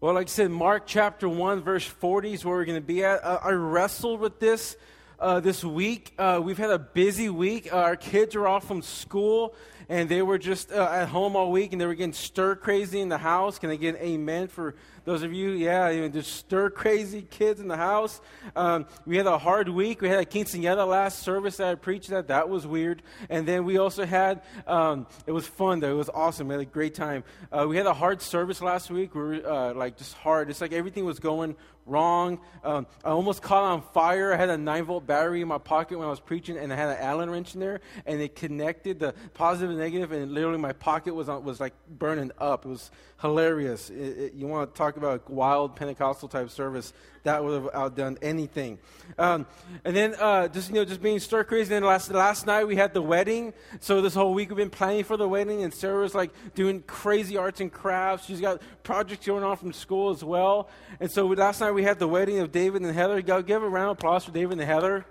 Well, 0.00 0.14
like 0.14 0.28
I 0.28 0.30
said, 0.30 0.52
Mark 0.52 0.84
chapter 0.86 1.28
1, 1.28 1.62
verse 1.62 1.84
40 1.84 2.32
is 2.32 2.44
where 2.44 2.54
we're 2.54 2.66
going 2.66 2.80
to 2.80 2.86
be 2.86 3.04
at. 3.04 3.24
Uh, 3.24 3.40
I 3.42 3.50
wrestled 3.50 4.20
with 4.20 4.38
this 4.38 4.76
uh, 5.18 5.40
this 5.40 5.64
week. 5.64 6.14
Uh, 6.16 6.40
we've 6.40 6.56
had 6.56 6.70
a 6.70 6.78
busy 6.78 7.28
week. 7.28 7.72
Uh, 7.72 7.78
our 7.78 7.96
kids 7.96 8.36
are 8.36 8.46
off 8.46 8.68
from 8.68 8.80
school, 8.80 9.56
and 9.88 10.08
they 10.08 10.22
were 10.22 10.38
just 10.38 10.70
uh, 10.70 10.88
at 10.88 11.08
home 11.08 11.34
all 11.34 11.50
week, 11.50 11.72
and 11.72 11.80
they 11.80 11.86
were 11.86 11.96
getting 11.96 12.12
stir 12.12 12.54
crazy 12.54 13.00
in 13.00 13.08
the 13.08 13.18
house. 13.18 13.58
Can 13.58 13.70
I 13.70 13.74
get 13.74 13.96
an 13.96 14.02
amen 14.02 14.46
for 14.46 14.76
those 15.08 15.22
of 15.22 15.32
you? 15.32 15.52
Yeah, 15.52 15.90
even 15.90 16.12
just 16.12 16.34
stir 16.34 16.68
crazy 16.68 17.22
kids 17.22 17.60
in 17.60 17.68
the 17.68 17.78
house. 17.78 18.20
Um, 18.54 18.84
we 19.06 19.16
had 19.16 19.26
a 19.26 19.38
hard 19.38 19.70
week. 19.70 20.02
We 20.02 20.08
had 20.10 20.18
a 20.18 20.26
quinceañera 20.26 20.86
last 20.86 21.20
service 21.20 21.56
that 21.56 21.68
I 21.68 21.74
preached 21.76 22.12
at. 22.12 22.28
That 22.28 22.50
was 22.50 22.66
weird. 22.66 23.02
And 23.30 23.48
then 23.48 23.64
we 23.64 23.78
also 23.78 24.04
had, 24.04 24.42
um, 24.66 25.06
it 25.26 25.32
was 25.32 25.46
fun 25.46 25.80
though. 25.80 25.92
It 25.92 25.96
was 25.96 26.10
awesome. 26.10 26.48
We 26.48 26.54
had 26.56 26.60
a 26.60 26.66
great 26.66 26.94
time. 26.94 27.24
Uh, 27.50 27.64
we 27.66 27.78
had 27.78 27.86
a 27.86 27.94
hard 27.94 28.20
service 28.20 28.60
last 28.60 28.90
week. 28.90 29.14
We 29.14 29.20
were 29.22 29.50
uh, 29.50 29.72
like 29.72 29.96
just 29.96 30.12
hard. 30.12 30.50
It's 30.50 30.60
like 30.60 30.74
everything 30.74 31.06
was 31.06 31.18
going 31.18 31.56
wrong. 31.88 32.40
Um, 32.62 32.86
I 33.04 33.10
almost 33.10 33.42
caught 33.42 33.64
on 33.64 33.82
fire. 33.94 34.32
I 34.32 34.36
had 34.36 34.50
a 34.50 34.58
9 34.58 34.84
volt 34.84 35.06
battery 35.06 35.40
in 35.40 35.48
my 35.48 35.58
pocket 35.58 35.98
when 35.98 36.06
I 36.06 36.10
was 36.10 36.20
preaching, 36.20 36.56
and 36.56 36.72
I 36.72 36.76
had 36.76 36.90
an 36.90 36.98
Allen 37.00 37.30
wrench 37.30 37.54
in 37.54 37.60
there, 37.60 37.80
and 38.06 38.20
it 38.20 38.36
connected 38.36 39.00
the 39.00 39.14
positive 39.34 39.70
and 39.70 39.78
negative, 39.78 40.12
and 40.12 40.32
literally 40.32 40.58
my 40.58 40.72
pocket 40.72 41.14
was, 41.14 41.28
was 41.28 41.60
like 41.60 41.74
burning 41.88 42.30
up. 42.38 42.66
It 42.66 42.68
was 42.68 42.90
hilarious. 43.20 43.90
It, 43.90 43.94
it, 43.96 44.34
you 44.34 44.46
want 44.46 44.72
to 44.72 44.78
talk 44.78 44.96
about 44.98 45.22
a 45.28 45.32
wild 45.32 45.76
Pentecostal 45.76 46.28
type 46.28 46.50
service? 46.50 46.92
That 47.24 47.42
would 47.42 47.62
have 47.62 47.74
outdone 47.74 48.18
anything. 48.22 48.78
Um, 49.18 49.46
and 49.84 49.94
then 49.94 50.14
uh, 50.18 50.48
just 50.48 50.68
you 50.68 50.76
know, 50.76 50.84
just 50.84 51.02
being 51.02 51.18
stir 51.18 51.44
crazy. 51.44 51.74
And 51.74 51.82
then 51.82 51.88
last 51.88 52.10
last 52.10 52.46
night 52.46 52.66
we 52.66 52.76
had 52.76 52.94
the 52.94 53.02
wedding. 53.02 53.52
So 53.80 54.00
this 54.00 54.14
whole 54.14 54.34
week 54.34 54.50
we've 54.50 54.56
been 54.56 54.70
planning 54.70 55.04
for 55.04 55.16
the 55.16 55.28
wedding, 55.28 55.62
and 55.62 55.72
Sarah 55.72 56.02
was 56.02 56.14
like 56.14 56.30
doing 56.54 56.82
crazy 56.82 57.36
arts 57.36 57.60
and 57.60 57.72
crafts. 57.72 58.26
She's 58.26 58.40
got 58.40 58.62
projects 58.82 59.26
going 59.26 59.44
on 59.44 59.56
from 59.56 59.72
school 59.72 60.10
as 60.10 60.22
well. 60.22 60.68
And 61.00 61.10
so 61.10 61.26
last 61.26 61.60
night 61.60 61.72
we 61.72 61.82
had 61.82 61.98
the 61.98 62.08
wedding 62.08 62.38
of 62.38 62.52
David 62.52 62.82
and 62.82 62.94
Heather. 62.94 63.20
Go 63.22 63.42
give 63.42 63.62
a 63.62 63.68
round 63.68 63.90
of 63.90 63.98
applause 63.98 64.24
for 64.24 64.32
David 64.32 64.58
and 64.58 64.68
Heather. 64.68 65.04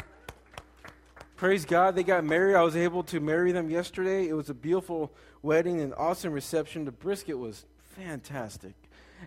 Praise 1.35 1.65
God, 1.65 1.95
they 1.95 2.01
got 2.01 2.23
married. 2.23 2.55
I 2.55 2.63
was 2.63 2.75
able 2.75 3.03
to 3.03 3.19
marry 3.19 3.51
them 3.51 3.69
yesterday. 3.69 4.27
It 4.27 4.33
was 4.33 4.49
a 4.49 4.55
beautiful 4.55 5.13
wedding 5.43 5.81
and 5.81 5.93
awesome 5.93 6.33
reception. 6.33 6.83
The 6.83 6.91
brisket 6.91 7.37
was 7.37 7.63
fantastic. 7.95 8.73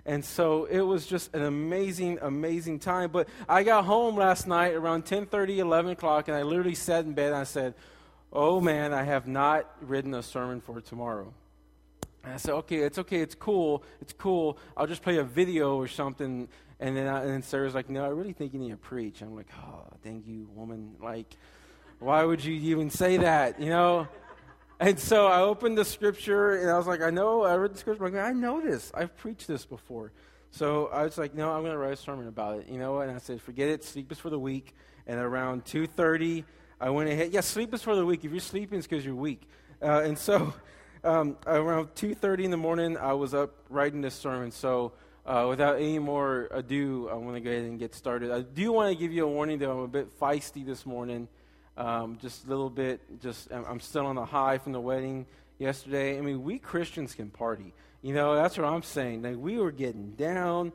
And 0.06 0.24
so 0.24 0.64
it 0.64 0.80
was 0.80 1.06
just 1.06 1.34
an 1.34 1.42
amazing, 1.42 2.18
amazing 2.22 2.78
time. 2.78 3.10
But 3.10 3.28
I 3.48 3.62
got 3.62 3.84
home 3.84 4.16
last 4.16 4.46
night 4.46 4.74
around 4.74 5.04
10:30, 5.04 5.58
11 5.58 5.92
o'clock, 5.92 6.28
and 6.28 6.36
I 6.36 6.42
literally 6.42 6.74
sat 6.74 7.04
in 7.04 7.12
bed 7.12 7.28
and 7.28 7.36
I 7.36 7.44
said, 7.44 7.74
"Oh 8.32 8.60
man, 8.60 8.92
I 8.92 9.02
have 9.02 9.26
not 9.26 9.70
written 9.80 10.14
a 10.14 10.22
sermon 10.22 10.60
for 10.60 10.80
tomorrow." 10.80 11.32
And 12.24 12.34
I 12.34 12.36
said, 12.36 12.54
"Okay, 12.54 12.78
it's 12.78 12.98
okay, 12.98 13.20
it's 13.20 13.34
cool, 13.34 13.82
it's 14.00 14.12
cool. 14.12 14.58
I'll 14.76 14.86
just 14.86 15.02
play 15.02 15.18
a 15.18 15.24
video 15.24 15.76
or 15.76 15.88
something." 15.88 16.48
And 16.78 16.96
then, 16.96 17.06
I, 17.06 17.20
and 17.22 17.30
then 17.30 17.42
Sarah's 17.42 17.74
like, 17.74 17.90
"No, 17.90 18.04
I 18.04 18.08
really 18.08 18.32
think 18.32 18.54
you 18.54 18.58
need 18.58 18.70
to 18.70 18.76
preach." 18.76 19.20
I'm 19.22 19.36
like, 19.36 19.48
"Oh, 19.62 19.84
thank 20.02 20.26
you, 20.26 20.48
woman. 20.54 20.96
Like, 21.02 21.36
why 21.98 22.24
would 22.24 22.42
you 22.42 22.54
even 22.54 22.90
say 22.90 23.18
that? 23.18 23.60
You 23.60 23.68
know?" 23.68 24.08
And 24.80 24.98
so 24.98 25.26
I 25.26 25.42
opened 25.42 25.76
the 25.76 25.84
scripture 25.84 26.56
and 26.56 26.70
I 26.70 26.78
was 26.78 26.86
like, 26.86 27.02
I 27.02 27.10
know, 27.10 27.42
I 27.42 27.54
read 27.56 27.74
the 27.74 27.78
scripture. 27.78 28.06
I'm 28.06 28.14
like, 28.14 28.24
I 28.24 28.32
know 28.32 28.62
this. 28.62 28.90
I've 28.94 29.14
preached 29.14 29.46
this 29.46 29.66
before. 29.66 30.10
So 30.52 30.86
I 30.86 31.02
was 31.02 31.18
like, 31.18 31.34
no, 31.34 31.52
I'm 31.52 31.60
going 31.60 31.72
to 31.72 31.78
write 31.78 31.92
a 31.92 31.96
sermon 31.96 32.26
about 32.26 32.60
it, 32.60 32.68
you 32.68 32.78
know. 32.78 32.94
What? 32.94 33.08
And 33.08 33.14
I 33.14 33.20
said, 33.20 33.42
forget 33.42 33.68
it. 33.68 33.84
Sleep 33.84 34.10
is 34.10 34.18
for 34.18 34.30
the 34.30 34.38
weak. 34.38 34.74
And 35.06 35.20
around 35.20 35.66
2:30, 35.66 36.44
I 36.80 36.88
went 36.90 37.10
ahead. 37.10 37.30
Yeah, 37.30 37.40
sleep 37.42 37.74
is 37.74 37.82
for 37.82 37.94
the 37.94 38.06
weak. 38.06 38.24
If 38.24 38.30
you're 38.30 38.40
sleeping, 38.40 38.78
it's 38.78 38.86
because 38.86 39.04
you're 39.04 39.14
weak. 39.14 39.42
Uh, 39.82 40.00
and 40.00 40.18
so 40.18 40.54
um, 41.04 41.36
around 41.46 41.94
2:30 41.94 42.44
in 42.44 42.50
the 42.50 42.56
morning, 42.56 42.96
I 42.96 43.12
was 43.12 43.34
up 43.34 43.54
writing 43.68 44.00
this 44.00 44.14
sermon. 44.14 44.50
So 44.50 44.92
uh, 45.26 45.46
without 45.48 45.76
any 45.76 45.98
more 45.98 46.48
ado, 46.52 47.08
I 47.10 47.14
want 47.16 47.36
to 47.36 47.40
go 47.40 47.50
ahead 47.50 47.64
and 47.64 47.78
get 47.78 47.94
started. 47.94 48.30
I 48.30 48.40
do 48.40 48.72
want 48.72 48.90
to 48.90 48.98
give 48.98 49.12
you 49.12 49.24
a 49.24 49.30
warning 49.30 49.58
that 49.58 49.70
I'm 49.70 49.78
a 49.78 49.88
bit 49.88 50.18
feisty 50.18 50.64
this 50.64 50.86
morning. 50.86 51.28
Um, 51.76 52.18
just 52.20 52.44
a 52.46 52.48
little 52.48 52.70
bit, 52.70 53.00
just 53.20 53.50
I'm 53.52 53.80
still 53.80 54.06
on 54.06 54.16
the 54.16 54.24
high 54.24 54.58
from 54.58 54.72
the 54.72 54.80
wedding 54.80 55.26
yesterday. 55.58 56.18
I 56.18 56.20
mean, 56.20 56.42
we 56.42 56.58
Christians 56.58 57.14
can 57.14 57.30
party. 57.30 57.72
You 58.02 58.14
know, 58.14 58.34
that's 58.34 58.58
what 58.58 58.66
I'm 58.66 58.82
saying. 58.82 59.22
Like, 59.22 59.36
we 59.36 59.58
were 59.58 59.70
getting 59.72 60.12
down. 60.12 60.72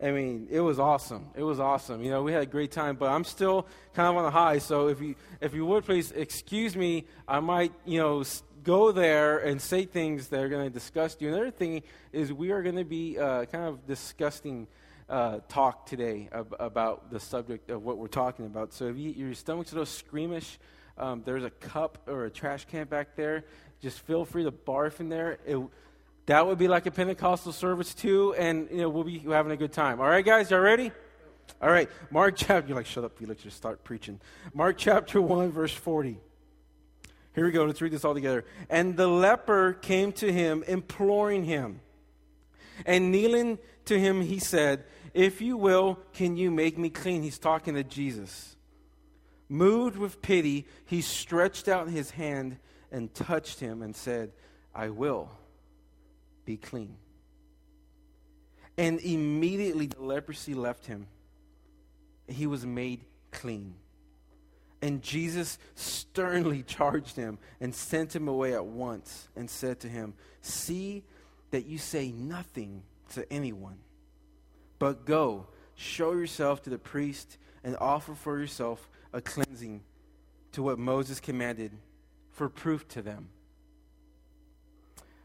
I 0.00 0.12
mean, 0.12 0.46
it 0.50 0.60
was 0.60 0.78
awesome. 0.78 1.26
It 1.34 1.42
was 1.42 1.58
awesome. 1.58 2.02
You 2.02 2.10
know, 2.10 2.22
we 2.22 2.32
had 2.32 2.42
a 2.42 2.46
great 2.46 2.70
time, 2.70 2.96
but 2.96 3.08
I'm 3.08 3.24
still 3.24 3.66
kind 3.94 4.08
of 4.08 4.16
on 4.16 4.24
the 4.24 4.30
high. 4.30 4.58
So 4.58 4.88
if 4.88 5.00
you 5.00 5.16
if 5.40 5.54
you 5.54 5.66
would 5.66 5.84
please 5.84 6.12
excuse 6.12 6.76
me, 6.76 7.04
I 7.26 7.40
might 7.40 7.72
you 7.84 7.98
know 7.98 8.22
go 8.62 8.92
there 8.92 9.38
and 9.38 9.60
say 9.60 9.84
things 9.86 10.28
that 10.28 10.40
are 10.40 10.48
going 10.48 10.64
to 10.64 10.70
disgust 10.70 11.20
you. 11.20 11.28
Another 11.28 11.50
thing 11.50 11.82
is 12.12 12.32
we 12.32 12.52
are 12.52 12.62
going 12.62 12.76
to 12.76 12.84
be 12.84 13.18
uh, 13.18 13.44
kind 13.46 13.64
of 13.64 13.86
disgusting 13.86 14.68
uh, 15.08 15.38
talk 15.48 15.86
today 15.86 16.28
ab- 16.32 16.54
about 16.58 17.10
the 17.10 17.20
subject 17.20 17.70
of 17.70 17.82
what 17.82 17.98
we're 17.98 18.08
talking 18.08 18.46
about. 18.46 18.72
So 18.72 18.88
if 18.88 18.96
you, 18.96 19.10
your 19.10 19.34
stomach's 19.34 19.72
a 19.72 19.74
little 19.74 19.86
squeamish, 19.86 20.58
um, 20.96 21.22
there's 21.24 21.44
a 21.44 21.50
cup 21.50 22.08
or 22.08 22.24
a 22.24 22.30
trash 22.30 22.66
can 22.66 22.86
back 22.86 23.16
there. 23.16 23.44
Just 23.80 24.00
feel 24.00 24.24
free 24.24 24.44
to 24.44 24.52
barf 24.52 25.00
in 25.00 25.08
there. 25.08 25.38
It, 25.46 25.58
that 26.26 26.46
would 26.46 26.58
be 26.58 26.68
like 26.68 26.86
a 26.86 26.90
Pentecostal 26.90 27.52
service 27.52 27.94
too, 27.94 28.34
and 28.34 28.68
you 28.70 28.78
know 28.78 28.88
we'll 28.88 29.04
be 29.04 29.18
having 29.20 29.52
a 29.52 29.56
good 29.56 29.72
time. 29.72 30.00
All 30.00 30.08
right, 30.08 30.24
guys, 30.24 30.50
y'all 30.50 30.60
ready? 30.60 30.92
All 31.62 31.70
right, 31.70 31.88
Mark 32.10 32.34
chapter. 32.36 32.68
You're 32.68 32.76
like, 32.76 32.86
shut 32.86 33.04
up, 33.04 33.16
Felix. 33.18 33.42
Just 33.42 33.56
start 33.56 33.82
preaching. 33.84 34.20
Mark 34.52 34.76
chapter 34.76 35.22
one, 35.22 35.52
verse 35.52 35.72
forty. 35.72 36.18
Here 37.34 37.46
we 37.46 37.52
go. 37.52 37.64
Let's 37.64 37.80
read 37.80 37.92
this 37.92 38.04
all 38.04 38.14
together. 38.14 38.44
And 38.68 38.96
the 38.96 39.06
leper 39.06 39.72
came 39.72 40.12
to 40.14 40.30
him, 40.32 40.64
imploring 40.66 41.44
him, 41.44 41.80
and 42.84 43.10
kneeling 43.12 43.58
to 43.84 43.98
him, 43.98 44.20
he 44.20 44.38
said, 44.38 44.84
if 45.14 45.40
you 45.40 45.56
will, 45.56 45.98
can 46.12 46.36
you 46.36 46.50
make 46.50 46.78
me 46.78 46.90
clean? 46.90 47.22
He's 47.22 47.38
talking 47.38 47.74
to 47.74 47.84
Jesus. 47.84 48.56
Moved 49.48 49.96
with 49.96 50.20
pity, 50.20 50.66
he 50.84 51.00
stretched 51.00 51.68
out 51.68 51.88
his 51.88 52.10
hand 52.10 52.58
and 52.92 53.12
touched 53.14 53.60
him 53.60 53.82
and 53.82 53.96
said, 53.96 54.32
I 54.74 54.90
will 54.90 55.30
be 56.44 56.56
clean. 56.56 56.96
And 58.76 59.00
immediately 59.00 59.86
the 59.86 60.00
leprosy 60.00 60.54
left 60.54 60.86
him. 60.86 61.06
He 62.28 62.46
was 62.46 62.64
made 62.64 63.04
clean. 63.32 63.74
And 64.80 65.02
Jesus 65.02 65.58
sternly 65.74 66.62
charged 66.66 67.16
him 67.16 67.38
and 67.60 67.74
sent 67.74 68.14
him 68.14 68.28
away 68.28 68.54
at 68.54 68.64
once 68.64 69.28
and 69.34 69.50
said 69.50 69.80
to 69.80 69.88
him, 69.88 70.14
See 70.42 71.04
that 71.50 71.66
you 71.66 71.78
say 71.78 72.12
nothing 72.12 72.82
to 73.14 73.30
anyone. 73.32 73.78
But 74.78 75.04
go, 75.04 75.46
show 75.74 76.12
yourself 76.12 76.62
to 76.62 76.70
the 76.70 76.78
priest, 76.78 77.38
and 77.64 77.76
offer 77.80 78.14
for 78.14 78.38
yourself 78.38 78.88
a 79.12 79.20
cleansing 79.20 79.82
to 80.52 80.62
what 80.62 80.78
Moses 80.78 81.20
commanded 81.20 81.72
for 82.30 82.48
proof 82.48 82.86
to 82.88 83.02
them. 83.02 83.28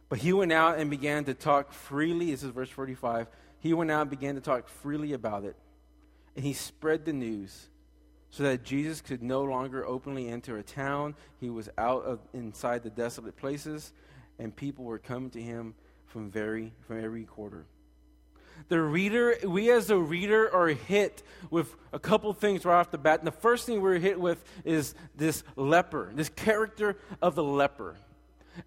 But 0.09 0.19
he 0.19 0.33
went 0.33 0.51
out 0.51 0.77
and 0.77 0.89
began 0.89 1.25
to 1.25 1.33
talk 1.33 1.71
freely. 1.71 2.31
This 2.31 2.43
is 2.43 2.49
verse 2.49 2.69
45. 2.69 3.27
He 3.59 3.73
went 3.73 3.91
out 3.91 4.01
and 4.01 4.09
began 4.09 4.35
to 4.35 4.41
talk 4.41 4.67
freely 4.67 5.13
about 5.13 5.43
it. 5.43 5.55
And 6.35 6.43
he 6.43 6.53
spread 6.53 7.05
the 7.05 7.13
news 7.13 7.69
so 8.29 8.43
that 8.43 8.63
Jesus 8.63 9.01
could 9.01 9.21
no 9.21 9.43
longer 9.43 9.85
openly 9.85 10.27
enter 10.27 10.57
a 10.57 10.63
town. 10.63 11.15
He 11.39 11.49
was 11.49 11.69
out 11.77 12.03
of 12.03 12.19
inside 12.33 12.83
the 12.83 12.89
desolate 12.89 13.37
places, 13.37 13.93
and 14.39 14.55
people 14.55 14.85
were 14.85 14.99
coming 14.99 15.29
to 15.31 15.41
him 15.41 15.75
from 16.07 16.29
very 16.29 16.73
from 16.87 17.03
every 17.03 17.23
quarter 17.23 17.65
the 18.69 18.81
reader, 18.81 19.35
we 19.45 19.71
as 19.71 19.89
a 19.89 19.97
reader 19.97 20.53
are 20.53 20.67
hit 20.67 21.23
with 21.49 21.75
a 21.91 21.99
couple 21.99 22.33
things 22.33 22.65
right 22.65 22.79
off 22.79 22.91
the 22.91 22.97
bat. 22.97 23.19
And 23.19 23.27
the 23.27 23.31
first 23.31 23.65
thing 23.65 23.81
we're 23.81 23.99
hit 23.99 24.19
with 24.19 24.43
is 24.63 24.95
this 25.15 25.43
leper, 25.55 26.11
this 26.15 26.29
character 26.29 26.97
of 27.21 27.35
the 27.35 27.43
leper. 27.43 27.95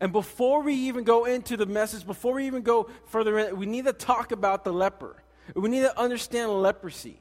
And 0.01 0.12
before 0.12 0.62
we 0.62 0.75
even 0.75 1.05
go 1.05 1.25
into 1.25 1.56
the 1.56 1.67
message, 1.67 2.06
before 2.06 2.35
we 2.35 2.47
even 2.47 2.62
go 2.62 2.91
further 3.06 3.39
in, 3.39 3.56
we 3.56 3.67
need 3.67 3.85
to 3.85 3.93
talk 3.93 4.33
about 4.33 4.65
the 4.65 4.73
leper. 4.73 5.17
We 5.55 5.69
need 5.69 5.82
to 5.82 5.99
understand 5.99 6.50
leprosy. 6.62 7.20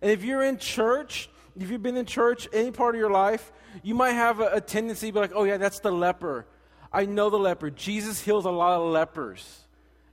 And 0.00 0.10
if 0.10 0.24
you're 0.24 0.42
in 0.42 0.58
church, 0.58 1.28
if 1.58 1.70
you've 1.70 1.82
been 1.82 1.96
in 1.96 2.06
church 2.06 2.48
any 2.52 2.70
part 2.70 2.94
of 2.94 2.98
your 3.00 3.10
life, 3.10 3.52
you 3.82 3.94
might 3.94 4.12
have 4.12 4.40
a, 4.40 4.50
a 4.54 4.60
tendency 4.60 5.08
to 5.08 5.12
be 5.12 5.18
like, 5.18 5.32
oh, 5.34 5.44
yeah, 5.44 5.56
that's 5.56 5.80
the 5.80 5.90
leper. 5.90 6.46
I 6.92 7.06
know 7.06 7.28
the 7.28 7.38
leper. 7.38 7.70
Jesus 7.70 8.20
heals 8.20 8.44
a 8.44 8.50
lot 8.50 8.80
of 8.80 8.92
lepers. 8.92 9.60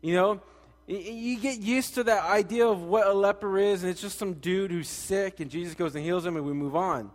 You 0.02 0.16
know, 0.16 0.42
you 0.88 1.40
get 1.40 1.60
used 1.60 1.96
to 1.96 2.04
that 2.06 2.26
idea 2.26 2.68
of 2.68 2.84
what 2.84 3.08
a 3.08 3.14
leper 3.14 3.58
is, 3.58 3.84
and 3.84 3.92
it's 3.92 4.02
just 4.02 4.18
some 4.18 4.34
dude 4.34 4.72
who's 4.72 4.90
sick, 4.90 5.40
and 5.40 5.50
Jesus 5.50 5.76
goes 5.76 5.96
and 5.96 6.04
heals 6.04 6.26
him, 6.26 6.36
and 6.36 6.46
we 6.46 6.54
move 6.54 6.76
on. 6.76 7.12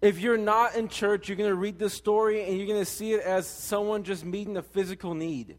If 0.00 0.18
you're 0.18 0.36
not 0.36 0.74
in 0.74 0.88
church, 0.88 1.28
you're 1.28 1.36
going 1.36 1.50
to 1.50 1.54
read 1.54 1.78
this 1.78 1.94
story, 1.94 2.44
and 2.44 2.56
you're 2.56 2.66
going 2.66 2.80
to 2.80 2.84
see 2.84 3.12
it 3.12 3.20
as 3.20 3.46
someone 3.46 4.02
just 4.02 4.24
meeting 4.24 4.56
a 4.56 4.62
physical 4.62 5.14
need. 5.14 5.58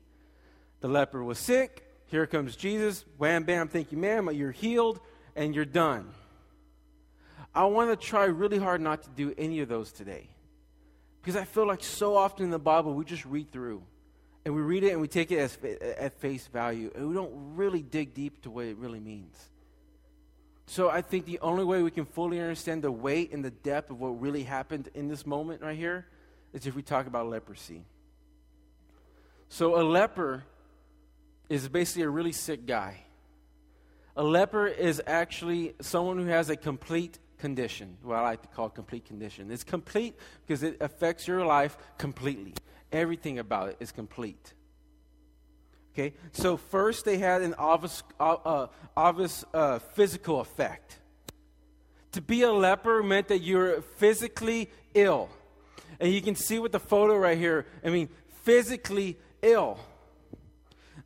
The 0.81 0.89
leper 0.89 1.23
was 1.23 1.39
sick. 1.39 1.89
Here 2.07 2.27
comes 2.27 2.57
Jesus. 2.57 3.05
Wham, 3.17 3.43
bam, 3.43 3.69
thank 3.69 3.93
you, 3.93 3.97
ma'am. 3.97 4.29
You're 4.33 4.51
healed, 4.51 4.99
and 5.35 5.55
you're 5.55 5.63
done. 5.63 6.09
I 7.55 7.65
want 7.65 7.89
to 7.89 7.95
try 7.95 8.25
really 8.25 8.57
hard 8.57 8.81
not 8.81 9.03
to 9.03 9.09
do 9.09 9.33
any 9.37 9.61
of 9.61 9.69
those 9.69 9.93
today. 9.93 10.27
Because 11.21 11.37
I 11.37 11.45
feel 11.45 11.65
like 11.65 11.81
so 11.81 12.17
often 12.17 12.43
in 12.43 12.51
the 12.51 12.59
Bible, 12.59 12.93
we 12.93 13.05
just 13.05 13.25
read 13.25 13.49
through 13.49 13.83
And 14.45 14.53
we 14.53 14.61
read 14.61 14.83
it 14.83 14.91
and 14.91 14.99
we 14.99 15.07
take 15.07 15.31
it 15.31 15.39
as 15.39 15.57
at 15.97 16.19
face 16.19 16.47
value, 16.47 16.91
and 16.95 17.07
we 17.07 17.15
don't 17.15 17.55
really 17.55 17.81
dig 17.81 18.13
deep 18.13 18.41
to 18.43 18.49
what 18.49 18.65
it 18.65 18.77
really 18.77 18.99
means. 18.99 19.37
So 20.65 20.89
I 20.89 21.01
think 21.01 21.25
the 21.25 21.39
only 21.39 21.63
way 21.63 21.81
we 21.81 21.91
can 21.91 22.05
fully 22.05 22.39
understand 22.39 22.83
the 22.83 22.91
weight 22.91 23.31
and 23.31 23.43
the 23.43 23.51
depth 23.51 23.89
of 23.89 23.99
what 23.99 24.19
really 24.21 24.43
happened 24.43 24.89
in 24.93 25.07
this 25.07 25.25
moment 25.25 25.61
right 25.61 25.77
here 25.77 26.07
is 26.53 26.65
if 26.65 26.75
we 26.75 26.81
talk 26.81 27.07
about 27.07 27.27
leprosy. 27.27 27.85
So 29.49 29.79
a 29.79 29.83
leper 29.83 30.43
is 31.49 31.67
basically 31.67 32.03
a 32.03 32.09
really 32.09 32.31
sick 32.31 32.65
guy. 32.65 33.03
A 34.15 34.23
leper 34.23 34.67
is 34.67 35.01
actually 35.05 35.73
someone 35.81 36.17
who 36.17 36.27
has 36.27 36.49
a 36.49 36.55
complete 36.55 37.19
condition, 37.37 37.97
what 38.01 38.15
I 38.15 38.21
like 38.21 38.41
to 38.43 38.47
call 38.47 38.69
complete 38.69 39.05
condition. 39.05 39.51
It's 39.51 39.63
complete 39.63 40.15
because 40.45 40.63
it 40.63 40.77
affects 40.79 41.27
your 41.27 41.45
life 41.45 41.77
completely. 41.97 42.53
Everything 42.93 43.39
about 43.39 43.69
it 43.69 43.77
is 43.79 43.91
complete. 43.91 44.53
Okay, 45.93 46.13
so 46.31 46.57
first 46.57 47.05
they 47.05 47.17
had 47.17 47.41
an 47.41 47.55
obvious, 47.55 48.03
uh, 48.19 48.35
uh, 48.45 48.67
obvious 48.95 49.43
uh, 49.53 49.79
physical 49.79 50.39
effect. 50.39 50.99
To 52.13 52.21
be 52.21 52.43
a 52.43 52.51
leper 52.51 53.03
meant 53.03 53.27
that 53.27 53.39
you're 53.39 53.81
physically 53.81 54.69
ill. 54.93 55.29
And 55.99 56.11
you 56.11 56.21
can 56.21 56.35
see 56.35 56.59
with 56.59 56.71
the 56.71 56.79
photo 56.79 57.17
right 57.17 57.37
here, 57.37 57.65
I 57.83 57.89
mean, 57.89 58.09
physically 58.43 59.17
ill. 59.41 59.79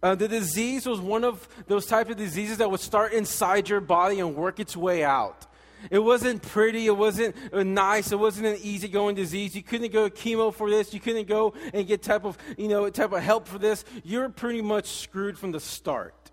Uh, 0.04 0.16
the 0.16 0.28
disease 0.28 0.86
was 0.86 1.00
one 1.00 1.24
of 1.24 1.48
those 1.68 1.86
type 1.86 2.10
of 2.10 2.18
diseases 2.18 2.58
that 2.58 2.70
would 2.70 2.80
start 2.80 3.14
inside 3.14 3.68
your 3.68 3.82
body 3.82 4.20
and 4.20 4.36
work 4.36 4.60
its 4.60 4.78
way 4.78 5.04
out. 5.04 5.47
It 5.90 6.00
wasn't 6.00 6.42
pretty. 6.42 6.88
It 6.88 6.98
wasn't 6.98 7.36
uh, 7.54 7.64
nice. 7.64 8.12
It 8.12 8.20
wasn't 8.20 8.48
an 8.48 8.58
easygoing 8.62 9.16
disease. 9.16 9.56
You 9.56 9.64
couldn't 9.64 9.92
go 9.92 10.10
to 10.10 10.16
chemo 10.16 10.54
for 10.54 10.70
this. 10.70 10.94
You 10.94 11.00
couldn't 11.00 11.28
go 11.28 11.54
and 11.74 11.88
get 11.88 12.02
type 12.02 12.26
of 12.26 12.38
you 12.58 12.68
know 12.68 12.90
type 12.90 13.12
of 13.12 13.22
help 13.22 13.48
for 13.48 13.60
this. 13.60 13.86
You're 14.04 14.30
pretty 14.30 14.62
much 14.62 14.88
screwed 14.88 15.38
from 15.38 15.52
the 15.52 15.60
start, 15.60 16.32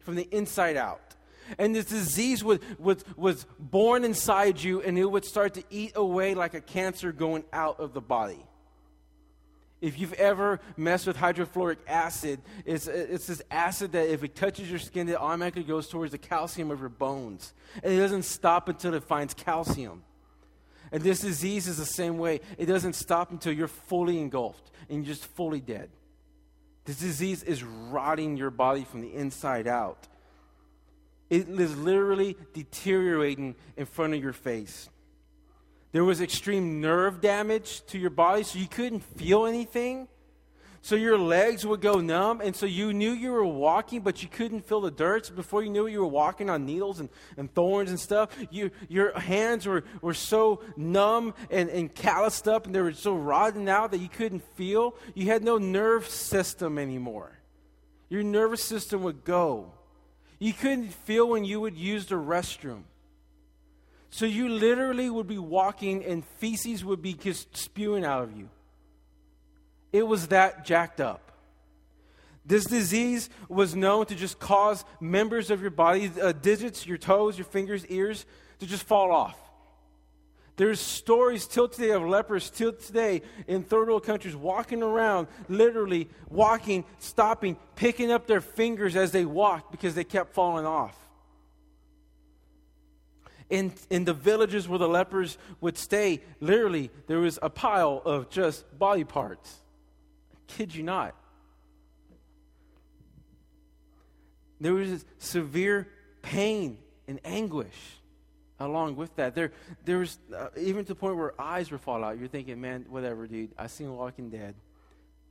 from 0.00 0.14
the 0.14 0.28
inside 0.30 0.76
out. 0.76 1.00
And 1.58 1.74
this 1.74 1.86
disease 1.86 2.42
was, 2.42 2.58
was, 2.78 3.04
was 3.16 3.46
born 3.58 4.04
inside 4.04 4.62
you, 4.62 4.80
and 4.80 4.98
it 4.98 5.04
would 5.04 5.26
start 5.26 5.54
to 5.54 5.62
eat 5.68 5.92
away 5.94 6.34
like 6.34 6.54
a 6.54 6.60
cancer 6.60 7.12
going 7.12 7.44
out 7.52 7.80
of 7.80 7.92
the 7.92 8.00
body. 8.00 8.42
If 9.84 9.98
you've 9.98 10.14
ever 10.14 10.60
messed 10.78 11.06
with 11.06 11.18
hydrofluoric 11.18 11.76
acid, 11.86 12.40
it's, 12.64 12.86
it's 12.86 13.26
this 13.26 13.42
acid 13.50 13.92
that 13.92 14.08
if 14.08 14.24
it 14.24 14.34
touches 14.34 14.70
your 14.70 14.78
skin, 14.78 15.10
it 15.10 15.16
automatically 15.16 15.62
goes 15.62 15.88
towards 15.88 16.12
the 16.12 16.16
calcium 16.16 16.70
of 16.70 16.80
your 16.80 16.88
bones. 16.88 17.52
And 17.82 17.92
it 17.92 17.98
doesn't 17.98 18.22
stop 18.22 18.70
until 18.70 18.94
it 18.94 19.04
finds 19.04 19.34
calcium. 19.34 20.02
And 20.90 21.02
this 21.02 21.20
disease 21.20 21.68
is 21.68 21.76
the 21.76 21.84
same 21.84 22.16
way. 22.16 22.40
It 22.56 22.64
doesn't 22.64 22.94
stop 22.94 23.30
until 23.30 23.52
you're 23.52 23.68
fully 23.68 24.18
engulfed 24.18 24.70
and 24.88 25.04
you're 25.04 25.14
just 25.14 25.26
fully 25.26 25.60
dead. 25.60 25.90
This 26.86 27.00
disease 27.00 27.42
is 27.42 27.62
rotting 27.62 28.38
your 28.38 28.50
body 28.50 28.84
from 28.84 29.02
the 29.02 29.12
inside 29.12 29.66
out. 29.66 30.08
It 31.28 31.46
is 31.46 31.76
literally 31.76 32.38
deteriorating 32.54 33.54
in 33.76 33.84
front 33.84 34.14
of 34.14 34.22
your 34.22 34.32
face. 34.32 34.88
There 35.94 36.02
was 36.02 36.20
extreme 36.20 36.80
nerve 36.80 37.20
damage 37.20 37.86
to 37.86 38.00
your 38.00 38.10
body, 38.10 38.42
so 38.42 38.58
you 38.58 38.66
couldn't 38.66 38.98
feel 38.98 39.46
anything. 39.46 40.08
So 40.82 40.96
your 40.96 41.16
legs 41.16 41.64
would 41.64 41.80
go 41.80 42.00
numb, 42.00 42.40
and 42.40 42.56
so 42.56 42.66
you 42.66 42.92
knew 42.92 43.12
you 43.12 43.30
were 43.30 43.46
walking, 43.46 44.00
but 44.00 44.20
you 44.20 44.28
couldn't 44.28 44.66
feel 44.66 44.80
the 44.80 44.90
dirt. 44.90 45.26
So 45.26 45.34
before 45.34 45.62
you 45.62 45.70
knew 45.70 45.86
it, 45.86 45.92
you 45.92 46.00
were 46.00 46.06
walking 46.06 46.50
on 46.50 46.66
needles 46.66 46.98
and, 46.98 47.10
and 47.36 47.54
thorns 47.54 47.90
and 47.90 48.00
stuff. 48.00 48.30
You, 48.50 48.72
your 48.88 49.16
hands 49.16 49.66
were, 49.66 49.84
were 50.02 50.14
so 50.14 50.64
numb 50.76 51.32
and, 51.48 51.70
and 51.70 51.94
calloused 51.94 52.48
up, 52.48 52.66
and 52.66 52.74
they 52.74 52.82
were 52.82 52.92
so 52.92 53.14
rotten 53.14 53.68
out 53.68 53.92
that 53.92 53.98
you 53.98 54.08
couldn't 54.08 54.42
feel. 54.56 54.96
You 55.14 55.26
had 55.26 55.44
no 55.44 55.58
nerve 55.58 56.08
system 56.08 56.76
anymore. 56.76 57.38
Your 58.08 58.24
nervous 58.24 58.64
system 58.64 59.04
would 59.04 59.22
go. 59.22 59.74
You 60.40 60.54
couldn't 60.54 60.92
feel 60.92 61.28
when 61.28 61.44
you 61.44 61.60
would 61.60 61.76
use 61.76 62.06
the 62.06 62.16
restroom. 62.16 62.82
So 64.14 64.26
you 64.26 64.48
literally 64.48 65.10
would 65.10 65.26
be 65.26 65.38
walking 65.38 66.04
and 66.04 66.24
feces 66.38 66.84
would 66.84 67.02
be 67.02 67.14
just 67.14 67.56
spewing 67.56 68.04
out 68.04 68.22
of 68.22 68.36
you. 68.36 68.48
It 69.92 70.06
was 70.06 70.28
that 70.28 70.64
jacked 70.64 71.00
up. 71.00 71.32
This 72.46 72.64
disease 72.64 73.28
was 73.48 73.74
known 73.74 74.06
to 74.06 74.14
just 74.14 74.38
cause 74.38 74.84
members 75.00 75.50
of 75.50 75.60
your 75.62 75.72
body, 75.72 76.12
uh, 76.22 76.30
digits, 76.30 76.86
your 76.86 76.96
toes, 76.96 77.36
your 77.36 77.44
fingers, 77.44 77.84
ears, 77.86 78.24
to 78.60 78.66
just 78.66 78.84
fall 78.84 79.10
off. 79.10 79.36
There's 80.54 80.78
stories 80.78 81.48
till 81.48 81.66
today 81.66 81.90
of 81.90 82.04
lepers 82.04 82.50
till 82.50 82.72
today 82.72 83.22
in 83.48 83.64
third 83.64 83.88
world 83.88 84.06
countries 84.06 84.36
walking 84.36 84.84
around, 84.84 85.26
literally 85.48 86.08
walking, 86.28 86.84
stopping, 87.00 87.56
picking 87.74 88.12
up 88.12 88.28
their 88.28 88.40
fingers 88.40 88.94
as 88.94 89.10
they 89.10 89.24
walked 89.24 89.72
because 89.72 89.96
they 89.96 90.04
kept 90.04 90.34
falling 90.34 90.66
off 90.66 91.03
in, 93.50 93.72
in 93.90 94.04
the 94.04 94.14
villages 94.14 94.68
where 94.68 94.78
the 94.78 94.88
lepers 94.88 95.38
would 95.60 95.76
stay, 95.76 96.20
literally, 96.40 96.90
there 97.06 97.18
was 97.18 97.38
a 97.42 97.50
pile 97.50 98.00
of 98.04 98.30
just 98.30 98.78
body 98.78 99.04
parts. 99.04 99.60
I 100.32 100.52
kid 100.52 100.74
you 100.74 100.82
not. 100.82 101.14
There 104.60 104.72
was 104.72 105.04
severe 105.18 105.88
pain 106.22 106.78
and 107.06 107.20
anguish 107.24 107.76
along 108.58 108.96
with 108.96 109.14
that. 109.16 109.34
There, 109.34 109.52
there 109.84 109.98
was 109.98 110.18
uh, 110.34 110.48
even 110.56 110.84
to 110.84 110.88
the 110.88 110.94
point 110.94 111.16
where 111.16 111.38
eyes 111.38 111.70
were 111.70 111.78
fall 111.78 112.02
out. 112.02 112.18
You're 112.18 112.28
thinking, 112.28 112.60
man, 112.60 112.86
whatever, 112.88 113.26
dude. 113.26 113.50
I 113.58 113.66
seen 113.66 113.94
Walking 113.94 114.30
Dead. 114.30 114.54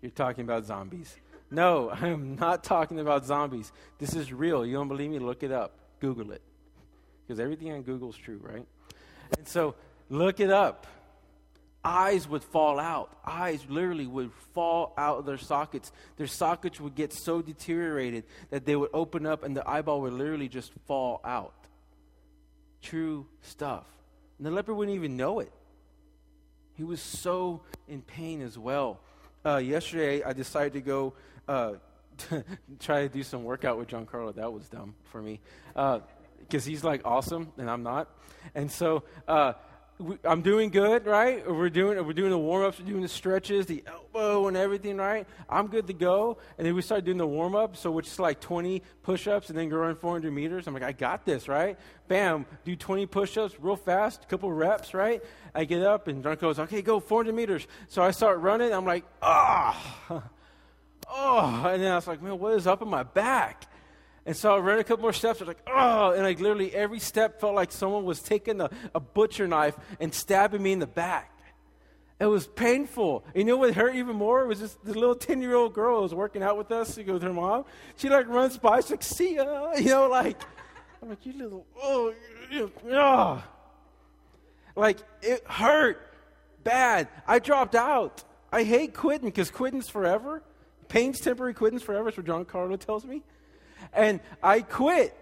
You're 0.01 0.11
talking 0.11 0.43
about 0.43 0.65
zombies. 0.65 1.15
No, 1.49 1.89
I 2.01 2.09
am 2.09 2.35
not 2.35 2.63
talking 2.63 2.99
about 2.99 3.25
zombies. 3.25 3.71
This 3.97 4.13
is 4.13 4.31
real. 4.31 4.65
You 4.65 4.73
don't 4.73 4.87
believe 4.87 5.09
me? 5.09 5.19
Look 5.19 5.41
it 5.41 5.51
up. 5.51 5.79
Google 5.99 6.31
it 6.31 6.41
because 7.25 7.39
everything 7.39 7.71
on 7.71 7.81
Google 7.81 8.09
is 8.09 8.15
true, 8.15 8.39
right? 8.41 8.65
And 9.37 9.47
so 9.47 9.75
look 10.09 10.39
it 10.39 10.49
up. 10.49 10.87
Eyes 11.85 12.27
would 12.29 12.43
fall 12.43 12.79
out. 12.79 13.17
Eyes 13.25 13.65
literally 13.67 14.07
would 14.07 14.31
fall 14.53 14.93
out 14.97 15.19
of 15.19 15.25
their 15.25 15.37
sockets. 15.37 15.91
Their 16.15 16.27
sockets 16.27 16.79
would 16.79 16.95
get 16.95 17.11
so 17.11 17.41
deteriorated 17.41 18.23
that 18.51 18.65
they 18.65 18.75
would 18.75 18.91
open 18.93 19.25
up 19.25 19.43
and 19.43 19.55
the 19.55 19.67
eyeball 19.69 20.01
would 20.01 20.13
literally 20.13 20.47
just 20.47 20.71
fall 20.85 21.19
out. 21.25 21.53
True 22.81 23.25
stuff. 23.41 23.85
And 24.37 24.47
the 24.47 24.51
leper 24.51 24.73
wouldn't 24.73 24.95
even 24.95 25.17
know 25.17 25.39
it. 25.39 25.51
He 26.75 26.83
was 26.83 27.01
so 27.01 27.61
in 27.87 28.01
pain 28.01 28.41
as 28.41 28.57
well. 28.57 28.99
Uh, 29.45 29.57
yesterday, 29.57 30.23
I 30.23 30.31
decided 30.31 30.73
to 30.73 30.81
go 30.81 31.13
uh, 31.47 31.73
try 32.79 33.01
to 33.01 33.09
do 33.09 33.23
some 33.23 33.43
workout 33.43 33.77
with 33.77 33.89
Giancarlo. 33.89 34.33
That 34.35 34.51
was 34.51 34.69
dumb 34.69 34.95
for 35.11 35.21
me. 35.21 35.41
Uh, 35.75 35.99
because 36.47 36.65
he's 36.65 36.83
like 36.83 37.01
awesome 37.05 37.51
and 37.57 37.69
I'm 37.69 37.83
not. 37.83 38.09
And 38.55 38.71
so 38.71 39.03
uh, 39.27 39.53
we, 39.99 40.17
I'm 40.23 40.41
doing 40.41 40.69
good, 40.69 41.05
right? 41.05 41.49
We're 41.49 41.69
doing 41.69 42.03
we're 42.05 42.13
doing 42.13 42.31
the 42.31 42.37
warm 42.37 42.63
ups, 42.63 42.79
we're 42.79 42.85
doing 42.85 43.01
the 43.01 43.07
stretches, 43.07 43.65
the 43.65 43.83
elbow 43.85 44.47
and 44.47 44.57
everything, 44.57 44.97
right? 44.97 45.27
I'm 45.49 45.67
good 45.67 45.87
to 45.87 45.93
go. 45.93 46.37
And 46.57 46.65
then 46.67 46.75
we 46.75 46.81
start 46.81 47.05
doing 47.05 47.17
the 47.17 47.27
warm 47.27 47.55
up, 47.55 47.77
so 47.77 47.91
which 47.91 48.07
is 48.07 48.19
like 48.19 48.39
20 48.39 48.81
push 49.01 49.27
ups 49.27 49.49
and 49.49 49.57
then 49.57 49.69
go 49.69 49.77
run 49.77 49.95
400 49.95 50.31
meters. 50.31 50.67
I'm 50.67 50.73
like, 50.73 50.83
I 50.83 50.91
got 50.91 51.25
this, 51.25 51.47
right? 51.47 51.77
Bam, 52.07 52.45
do 52.63 52.75
20 52.75 53.05
push 53.05 53.37
ups 53.37 53.55
real 53.59 53.75
fast, 53.75 54.27
couple 54.27 54.51
reps, 54.51 54.93
right? 54.93 55.23
I 55.55 55.65
get 55.65 55.83
up 55.83 56.07
and 56.07 56.21
Drunk 56.21 56.39
goes, 56.39 56.59
okay, 56.59 56.81
go 56.81 56.99
400 56.99 57.33
meters. 57.33 57.67
So 57.87 58.01
I 58.01 58.11
start 58.11 58.39
running. 58.39 58.73
I'm 58.73 58.85
like, 58.85 59.05
ah. 59.21 60.23
Oh, 61.15 61.67
and 61.67 61.83
then 61.83 61.91
I 61.91 61.95
was 61.95 62.07
like, 62.07 62.21
man, 62.21 62.39
what 62.39 62.53
is 62.53 62.65
up 62.65 62.81
in 62.81 62.87
my 62.87 63.03
back? 63.03 63.67
And 64.25 64.35
so 64.35 64.55
I 64.55 64.59
ran 64.59 64.79
a 64.79 64.83
couple 64.83 65.01
more 65.01 65.13
steps. 65.13 65.41
I 65.41 65.45
was 65.45 65.47
like, 65.49 65.67
oh, 65.67 66.11
and 66.11 66.23
like 66.23 66.39
literally 66.39 66.73
every 66.73 66.99
step 66.99 67.41
felt 67.41 67.55
like 67.55 67.71
someone 67.71 68.05
was 68.05 68.21
taking 68.21 68.61
a, 68.61 68.69
a 68.95 68.99
butcher 68.99 69.47
knife 69.47 69.75
and 69.99 70.13
stabbing 70.13 70.63
me 70.63 70.71
in 70.71 70.79
the 70.79 70.87
back. 70.87 71.29
It 72.19 72.27
was 72.27 72.47
painful. 72.47 73.25
You 73.35 73.43
know 73.43 73.57
what 73.57 73.73
hurt 73.73 73.95
even 73.95 74.15
more? 74.15 74.43
It 74.43 74.47
was 74.47 74.59
just 74.59 74.83
the 74.85 74.93
little 74.93 75.15
10 75.15 75.41
year 75.41 75.55
old 75.55 75.73
girl 75.73 75.97
who 75.97 76.03
was 76.03 76.13
working 76.13 76.41
out 76.41 76.57
with 76.57 76.71
us. 76.71 76.95
With 76.95 77.21
her 77.21 77.33
mom. 77.33 77.65
She 77.97 78.07
like 78.07 78.29
runs 78.29 78.57
by. 78.57 78.79
She's 78.79 78.91
like, 78.91 79.03
see 79.03 79.35
ya. 79.35 79.73
You 79.77 79.89
know, 79.89 80.07
like, 80.07 80.39
I'm 81.01 81.09
like, 81.09 81.25
you 81.25 81.33
little, 81.33 81.65
oh, 81.81 82.13
oh. 82.91 83.43
Like, 84.75 84.99
it 85.21 85.43
hurt 85.45 86.13
bad. 86.63 87.09
I 87.27 87.39
dropped 87.39 87.75
out. 87.75 88.23
I 88.53 88.63
hate 88.63 88.93
quitting 88.93 89.27
because 89.27 89.51
quitting's 89.51 89.89
forever. 89.89 90.43
Pain's 90.87 91.19
temporary, 91.19 91.53
quitting's 91.53 91.83
forever. 91.83 92.05
That's 92.05 92.17
what 92.17 92.25
Giancarlo 92.25 92.79
tells 92.79 93.03
me. 93.03 93.23
And 93.95 94.19
I 94.41 94.61
quit. 94.61 95.15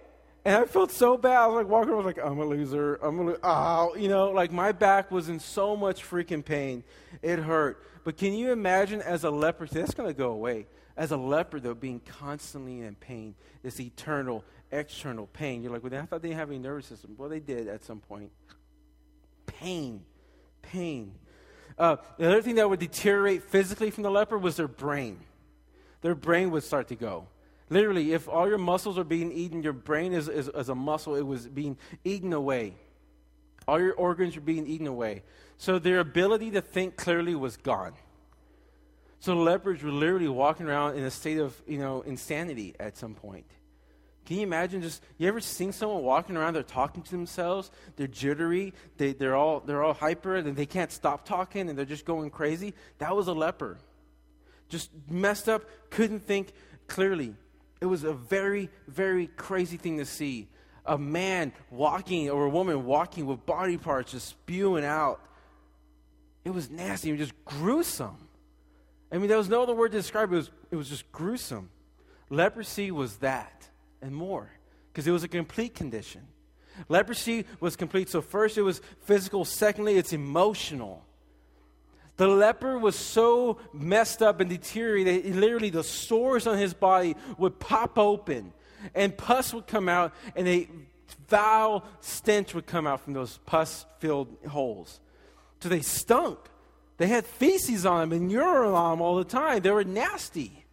And 0.43 0.55
I 0.55 0.65
felt 0.65 0.91
so 0.91 1.17
bad. 1.17 1.37
I 1.37 1.47
was 1.47 1.57
like 1.57 1.67
walking 1.67 1.93
around, 1.93 2.05
like, 2.05 2.17
I'm 2.17 2.39
a 2.39 2.45
loser. 2.45 2.95
I'm 2.95 3.19
a 3.19 3.23
loser. 3.23 3.39
Oh, 3.43 3.95
you 3.95 4.07
know, 4.07 4.31
like 4.31 4.51
my 4.51 4.71
back 4.71 5.11
was 5.11 5.29
in 5.29 5.39
so 5.39 5.75
much 5.75 6.03
freaking 6.03 6.43
pain. 6.43 6.83
It 7.21 7.37
hurt. 7.37 7.83
But 8.03 8.17
can 8.17 8.33
you 8.33 8.51
imagine 8.51 9.01
as 9.01 9.23
a 9.23 9.29
leper, 9.29 9.67
that's 9.67 9.93
going 9.93 10.09
to 10.09 10.17
go 10.17 10.31
away. 10.31 10.65
As 10.97 11.11
a 11.11 11.17
leper, 11.17 11.59
though, 11.59 11.75
being 11.75 11.99
constantly 11.99 12.81
in 12.81 12.95
pain, 12.95 13.35
this 13.61 13.79
eternal, 13.79 14.43
external 14.71 15.27
pain. 15.27 15.61
You're 15.61 15.71
like, 15.71 15.83
well, 15.83 15.93
I 15.93 16.05
thought 16.05 16.21
they 16.21 16.29
didn't 16.29 16.39
have 16.39 16.49
any 16.49 16.59
nervous 16.59 16.87
system. 16.87 17.15
Well, 17.17 17.29
they 17.29 17.39
did 17.39 17.67
at 17.67 17.83
some 17.83 17.99
point. 17.99 18.31
Pain. 19.45 20.03
Pain. 20.63 21.13
Uh, 21.77 21.97
the 22.17 22.27
other 22.27 22.41
thing 22.41 22.55
that 22.55 22.69
would 22.69 22.79
deteriorate 22.79 23.43
physically 23.43 23.91
from 23.91 24.03
the 24.03 24.11
leper 24.11 24.37
was 24.37 24.57
their 24.57 24.67
brain. 24.67 25.19
their 26.01 26.15
brain 26.15 26.51
would 26.51 26.63
start 26.63 26.87
to 26.89 26.95
go. 26.95 27.27
Literally, 27.71 28.11
if 28.11 28.27
all 28.27 28.49
your 28.49 28.57
muscles 28.57 28.99
are 28.99 29.05
being 29.05 29.31
eaten, 29.31 29.63
your 29.63 29.71
brain 29.71 30.11
is, 30.11 30.27
is, 30.27 30.49
is 30.49 30.67
a 30.67 30.75
muscle, 30.75 31.15
it 31.15 31.25
was 31.25 31.47
being 31.47 31.77
eaten 32.03 32.33
away. 32.33 32.75
All 33.65 33.79
your 33.79 33.93
organs 33.93 34.35
were 34.35 34.41
being 34.41 34.67
eaten 34.67 34.87
away. 34.87 35.23
So 35.57 35.79
their 35.79 35.99
ability 35.99 36.51
to 36.51 36.61
think 36.61 36.97
clearly 36.97 37.33
was 37.33 37.55
gone. 37.55 37.93
So 39.19 39.35
lepers 39.35 39.81
were 39.81 39.91
literally 39.91 40.27
walking 40.27 40.67
around 40.67 40.97
in 40.97 41.05
a 41.05 41.11
state 41.11 41.37
of, 41.37 41.55
you 41.65 41.77
know, 41.77 42.01
insanity 42.01 42.75
at 42.77 42.97
some 42.97 43.15
point. 43.15 43.45
Can 44.25 44.35
you 44.35 44.43
imagine 44.43 44.81
just 44.81 45.01
you 45.17 45.29
ever 45.29 45.39
seen 45.39 45.71
someone 45.71 46.03
walking 46.03 46.35
around, 46.35 46.55
they're 46.55 46.63
talking 46.63 47.03
to 47.03 47.11
themselves, 47.11 47.71
they're 47.95 48.05
jittery, 48.05 48.73
they, 48.97 49.13
they're 49.13 49.35
all 49.35 49.61
they're 49.61 49.81
all 49.81 49.93
hyper, 49.93 50.35
and 50.35 50.57
they 50.57 50.65
can't 50.65 50.91
stop 50.91 51.25
talking 51.25 51.69
and 51.69 51.77
they're 51.77 51.85
just 51.85 52.03
going 52.03 52.31
crazy? 52.31 52.73
That 52.97 53.15
was 53.15 53.27
a 53.27 53.33
leper. 53.33 53.77
Just 54.67 54.89
messed 55.09 55.47
up, 55.47 55.63
couldn't 55.89 56.27
think 56.27 56.51
clearly. 56.87 57.35
It 57.81 57.87
was 57.87 58.03
a 58.03 58.13
very, 58.13 58.69
very 58.87 59.27
crazy 59.27 59.77
thing 59.77 59.97
to 59.97 60.05
see. 60.05 60.47
A 60.85 60.97
man 60.97 61.51
walking 61.69 62.29
or 62.29 62.45
a 62.45 62.49
woman 62.49 62.85
walking 62.85 63.25
with 63.25 63.45
body 63.45 63.77
parts 63.77 64.11
just 64.11 64.27
spewing 64.27 64.85
out. 64.85 65.19
It 66.45 66.51
was 66.51 66.69
nasty, 66.69 67.09
it 67.09 67.13
was 67.13 67.29
just 67.29 67.45
gruesome. 67.45 68.17
I 69.11 69.17
mean, 69.17 69.27
there 69.27 69.37
was 69.37 69.49
no 69.49 69.63
other 69.63 69.75
word 69.75 69.91
to 69.91 69.97
describe 69.97 70.31
it. 70.31 70.35
It 70.35 70.37
was, 70.37 70.51
it 70.71 70.75
was 70.75 70.89
just 70.89 71.11
gruesome. 71.11 71.69
Leprosy 72.29 72.91
was 72.91 73.17
that 73.17 73.67
and 74.01 74.15
more 74.15 74.49
because 74.91 75.05
it 75.05 75.11
was 75.11 75.23
a 75.23 75.27
complete 75.27 75.75
condition. 75.75 76.21
Leprosy 76.87 77.45
was 77.59 77.75
complete. 77.75 78.09
So, 78.09 78.21
first, 78.21 78.57
it 78.57 78.61
was 78.61 78.81
physical. 79.01 79.43
Secondly, 79.43 79.97
it's 79.97 80.13
emotional. 80.13 81.05
The 82.17 82.27
leper 82.27 82.77
was 82.77 82.95
so 82.95 83.57
messed 83.73 84.21
up 84.21 84.39
and 84.39 84.49
deteriorated, 84.49 85.35
literally, 85.35 85.69
the 85.69 85.83
sores 85.83 86.45
on 86.45 86.57
his 86.57 86.73
body 86.73 87.15
would 87.37 87.59
pop 87.59 87.97
open, 87.97 88.53
and 88.93 89.17
pus 89.17 89.53
would 89.53 89.67
come 89.67 89.89
out, 89.89 90.13
and 90.35 90.47
a 90.47 90.67
foul 91.27 91.83
stench 92.01 92.53
would 92.53 92.67
come 92.67 92.85
out 92.85 93.01
from 93.01 93.13
those 93.13 93.39
pus 93.45 93.85
filled 93.99 94.35
holes. 94.47 94.99
So, 95.61 95.69
they 95.69 95.81
stunk. 95.81 96.37
They 96.97 97.07
had 97.07 97.25
feces 97.25 97.85
on 97.85 98.09
them 98.09 98.11
and 98.11 98.31
urine 98.31 98.73
on 98.73 98.91
them 98.91 99.01
all 99.01 99.15
the 99.15 99.23
time. 99.23 99.61
They 99.61 99.71
were 99.71 99.83
nasty. 99.83 100.65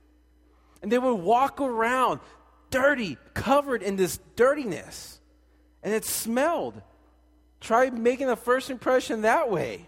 And 0.82 0.92
they 0.92 0.98
would 0.98 1.14
walk 1.14 1.60
around 1.60 2.20
dirty, 2.70 3.16
covered 3.32 3.82
in 3.82 3.96
this 3.96 4.18
dirtiness. 4.36 5.20
And 5.82 5.94
it 5.94 6.04
smelled. 6.04 6.82
Try 7.60 7.88
making 7.88 8.28
a 8.28 8.36
first 8.36 8.68
impression 8.68 9.22
that 9.22 9.50
way. 9.50 9.87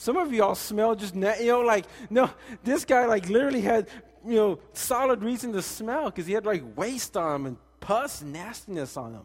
Some 0.00 0.16
of 0.16 0.32
y'all 0.32 0.54
smell 0.54 0.94
just, 0.94 1.14
you 1.14 1.20
know, 1.20 1.60
like, 1.60 1.84
no, 2.08 2.30
this 2.64 2.86
guy, 2.86 3.04
like, 3.04 3.28
literally 3.28 3.60
had, 3.60 3.86
you 4.26 4.36
know, 4.36 4.58
solid 4.72 5.22
reason 5.22 5.52
to 5.52 5.60
smell 5.60 6.06
because 6.06 6.26
he 6.26 6.32
had, 6.32 6.46
like, 6.46 6.62
waste 6.74 7.18
on 7.18 7.34
him 7.34 7.46
and 7.48 7.56
pus 7.80 8.22
nastiness 8.22 8.96
on 8.96 9.12
him. 9.12 9.24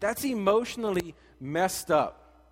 That's 0.00 0.24
emotionally 0.24 1.14
messed 1.38 1.90
up. 1.90 2.48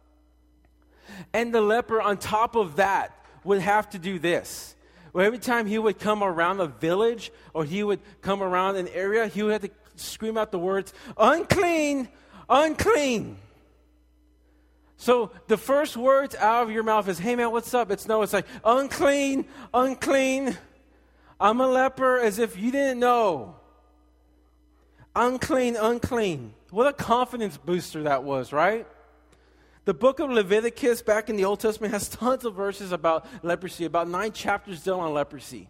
And 1.33 1.55
the 1.55 1.63
leper, 1.63 2.03
on 2.03 2.19
top 2.19 2.55
of 2.55 2.77
that, 2.77 3.17
would 3.45 3.63
have 3.63 3.89
to 3.91 3.99
do 3.99 4.19
this 4.19 4.77
well, 5.15 5.25
every 5.25 5.39
time 5.39 5.65
he 5.65 5.79
would 5.79 5.99
come 5.99 6.23
around 6.23 6.61
a 6.61 6.67
village 6.67 7.33
or 7.55 7.65
he 7.65 7.83
would 7.83 8.01
come 8.21 8.43
around 8.43 8.77
an 8.77 8.89
area, 8.89 9.27
he 9.27 9.43
would 9.43 9.53
have 9.53 9.63
to 9.63 9.71
scream 9.97 10.37
out 10.37 10.53
the 10.53 10.59
words, 10.59 10.93
unclean, 11.17 12.11
unclean. 12.51 13.39
So 15.03 15.33
the 15.49 15.57
first 15.57 15.97
words 15.97 16.37
out 16.37 16.63
of 16.63 16.71
your 16.71 16.85
mouth 16.85 17.09
is, 17.09 17.19
hey 17.19 17.35
man, 17.35 17.51
what's 17.51 17.75
up? 17.75 17.91
It's 17.91 18.07
no, 18.07 18.23
it's 18.23 18.33
like, 18.33 18.47
unclean, 18.65 19.47
unclean. 19.75 20.57
I'm 21.41 21.61
a 21.61 21.67
leper 21.67 22.21
as 22.21 22.39
if 22.39 22.57
you 22.57 22.71
didn't 22.71 23.01
know. 23.01 23.57
Unclean, 25.17 25.75
unclean. 25.75 26.55
What 26.71 26.87
a 26.87 26.93
confidence 26.93 27.57
booster 27.57 28.05
that 28.05 28.23
was, 28.23 28.53
right? 28.53 28.87
The 29.87 29.93
book 29.93 30.21
of 30.21 30.31
Leviticus 30.31 31.03
back 31.03 31.29
in 31.29 31.35
the 31.35 31.47
Old 31.47 31.59
Testament 31.59 31.93
has 31.93 32.09
tons 32.09 32.45
of 32.45 32.55
verses 32.55 32.93
about 32.93 33.27
leprosy, 33.43 33.87
about 33.87 34.07
nine 34.07 34.31
chapters 34.31 34.83
still 34.83 35.01
on 35.01 35.13
leprosy. 35.13 35.69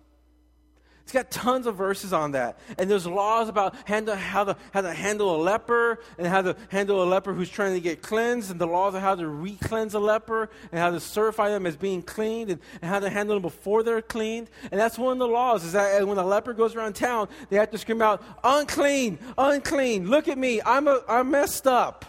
It's 1.02 1.12
got 1.12 1.30
tons 1.30 1.66
of 1.66 1.76
verses 1.76 2.12
on 2.12 2.32
that. 2.32 2.58
And 2.78 2.88
there's 2.88 3.06
laws 3.06 3.48
about 3.48 3.74
handle, 3.86 4.14
how, 4.14 4.44
to, 4.44 4.56
how 4.72 4.82
to 4.82 4.92
handle 4.92 5.34
a 5.34 5.40
leper 5.42 5.98
and 6.16 6.26
how 6.26 6.42
to 6.42 6.56
handle 6.70 7.02
a 7.02 7.06
leper 7.06 7.34
who's 7.34 7.50
trying 7.50 7.74
to 7.74 7.80
get 7.80 8.02
cleansed 8.02 8.50
and 8.50 8.60
the 8.60 8.66
laws 8.66 8.94
of 8.94 9.02
how 9.02 9.16
to 9.16 9.26
re-cleanse 9.26 9.94
a 9.94 9.98
leper 9.98 10.48
and 10.70 10.80
how 10.80 10.90
to 10.90 11.00
certify 11.00 11.50
them 11.50 11.66
as 11.66 11.76
being 11.76 12.02
cleaned 12.02 12.50
and, 12.50 12.60
and 12.80 12.88
how 12.88 13.00
to 13.00 13.10
handle 13.10 13.34
them 13.34 13.42
before 13.42 13.82
they're 13.82 14.00
cleaned. 14.00 14.48
And 14.70 14.80
that's 14.80 14.96
one 14.96 15.12
of 15.12 15.18
the 15.18 15.26
laws 15.26 15.64
is 15.64 15.72
that 15.72 16.06
when 16.06 16.18
a 16.18 16.24
leper 16.24 16.52
goes 16.52 16.76
around 16.76 16.94
town, 16.94 17.28
they 17.50 17.56
have 17.56 17.70
to 17.72 17.78
scream 17.78 18.00
out, 18.00 18.22
unclean, 18.44 19.18
unclean, 19.36 20.08
look 20.08 20.28
at 20.28 20.38
me, 20.38 20.60
I'm, 20.64 20.86
a, 20.86 21.00
I'm 21.08 21.30
messed 21.30 21.66
up. 21.66 22.04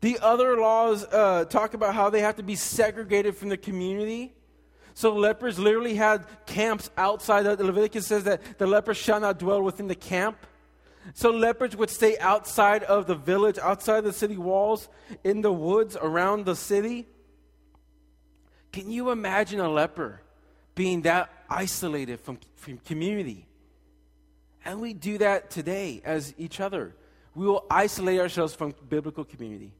The 0.00 0.18
other 0.20 0.56
laws 0.56 1.04
uh, 1.04 1.44
talk 1.44 1.74
about 1.74 1.94
how 1.94 2.10
they 2.10 2.22
have 2.22 2.36
to 2.36 2.42
be 2.42 2.56
segregated 2.56 3.36
from 3.36 3.50
the 3.50 3.56
community. 3.56 4.32
So 5.00 5.14
lepers 5.14 5.58
literally 5.58 5.94
had 5.94 6.26
camps 6.44 6.90
outside. 6.94 7.46
Of, 7.46 7.58
Leviticus 7.58 8.06
says 8.06 8.24
that 8.24 8.58
the 8.58 8.66
lepers 8.66 8.98
shall 8.98 9.18
not 9.18 9.38
dwell 9.38 9.62
within 9.62 9.88
the 9.88 9.94
camp. 9.94 10.36
So 11.14 11.30
lepers 11.30 11.74
would 11.74 11.88
stay 11.88 12.18
outside 12.18 12.82
of 12.82 13.06
the 13.06 13.14
village, 13.14 13.56
outside 13.56 14.02
the 14.02 14.12
city 14.12 14.36
walls, 14.36 14.90
in 15.24 15.40
the 15.40 15.50
woods 15.50 15.96
around 15.96 16.44
the 16.44 16.54
city. 16.54 17.06
Can 18.72 18.90
you 18.90 19.08
imagine 19.08 19.58
a 19.58 19.70
leper 19.70 20.20
being 20.74 21.00
that 21.02 21.30
isolated 21.48 22.20
from, 22.20 22.38
from 22.56 22.76
community? 22.76 23.46
And 24.66 24.82
we 24.82 24.92
do 24.92 25.16
that 25.16 25.50
today 25.50 26.02
as 26.04 26.34
each 26.36 26.60
other. 26.60 26.94
We 27.34 27.46
will 27.46 27.64
isolate 27.70 28.20
ourselves 28.20 28.54
from 28.54 28.74
biblical 28.90 29.24
community. 29.24 29.72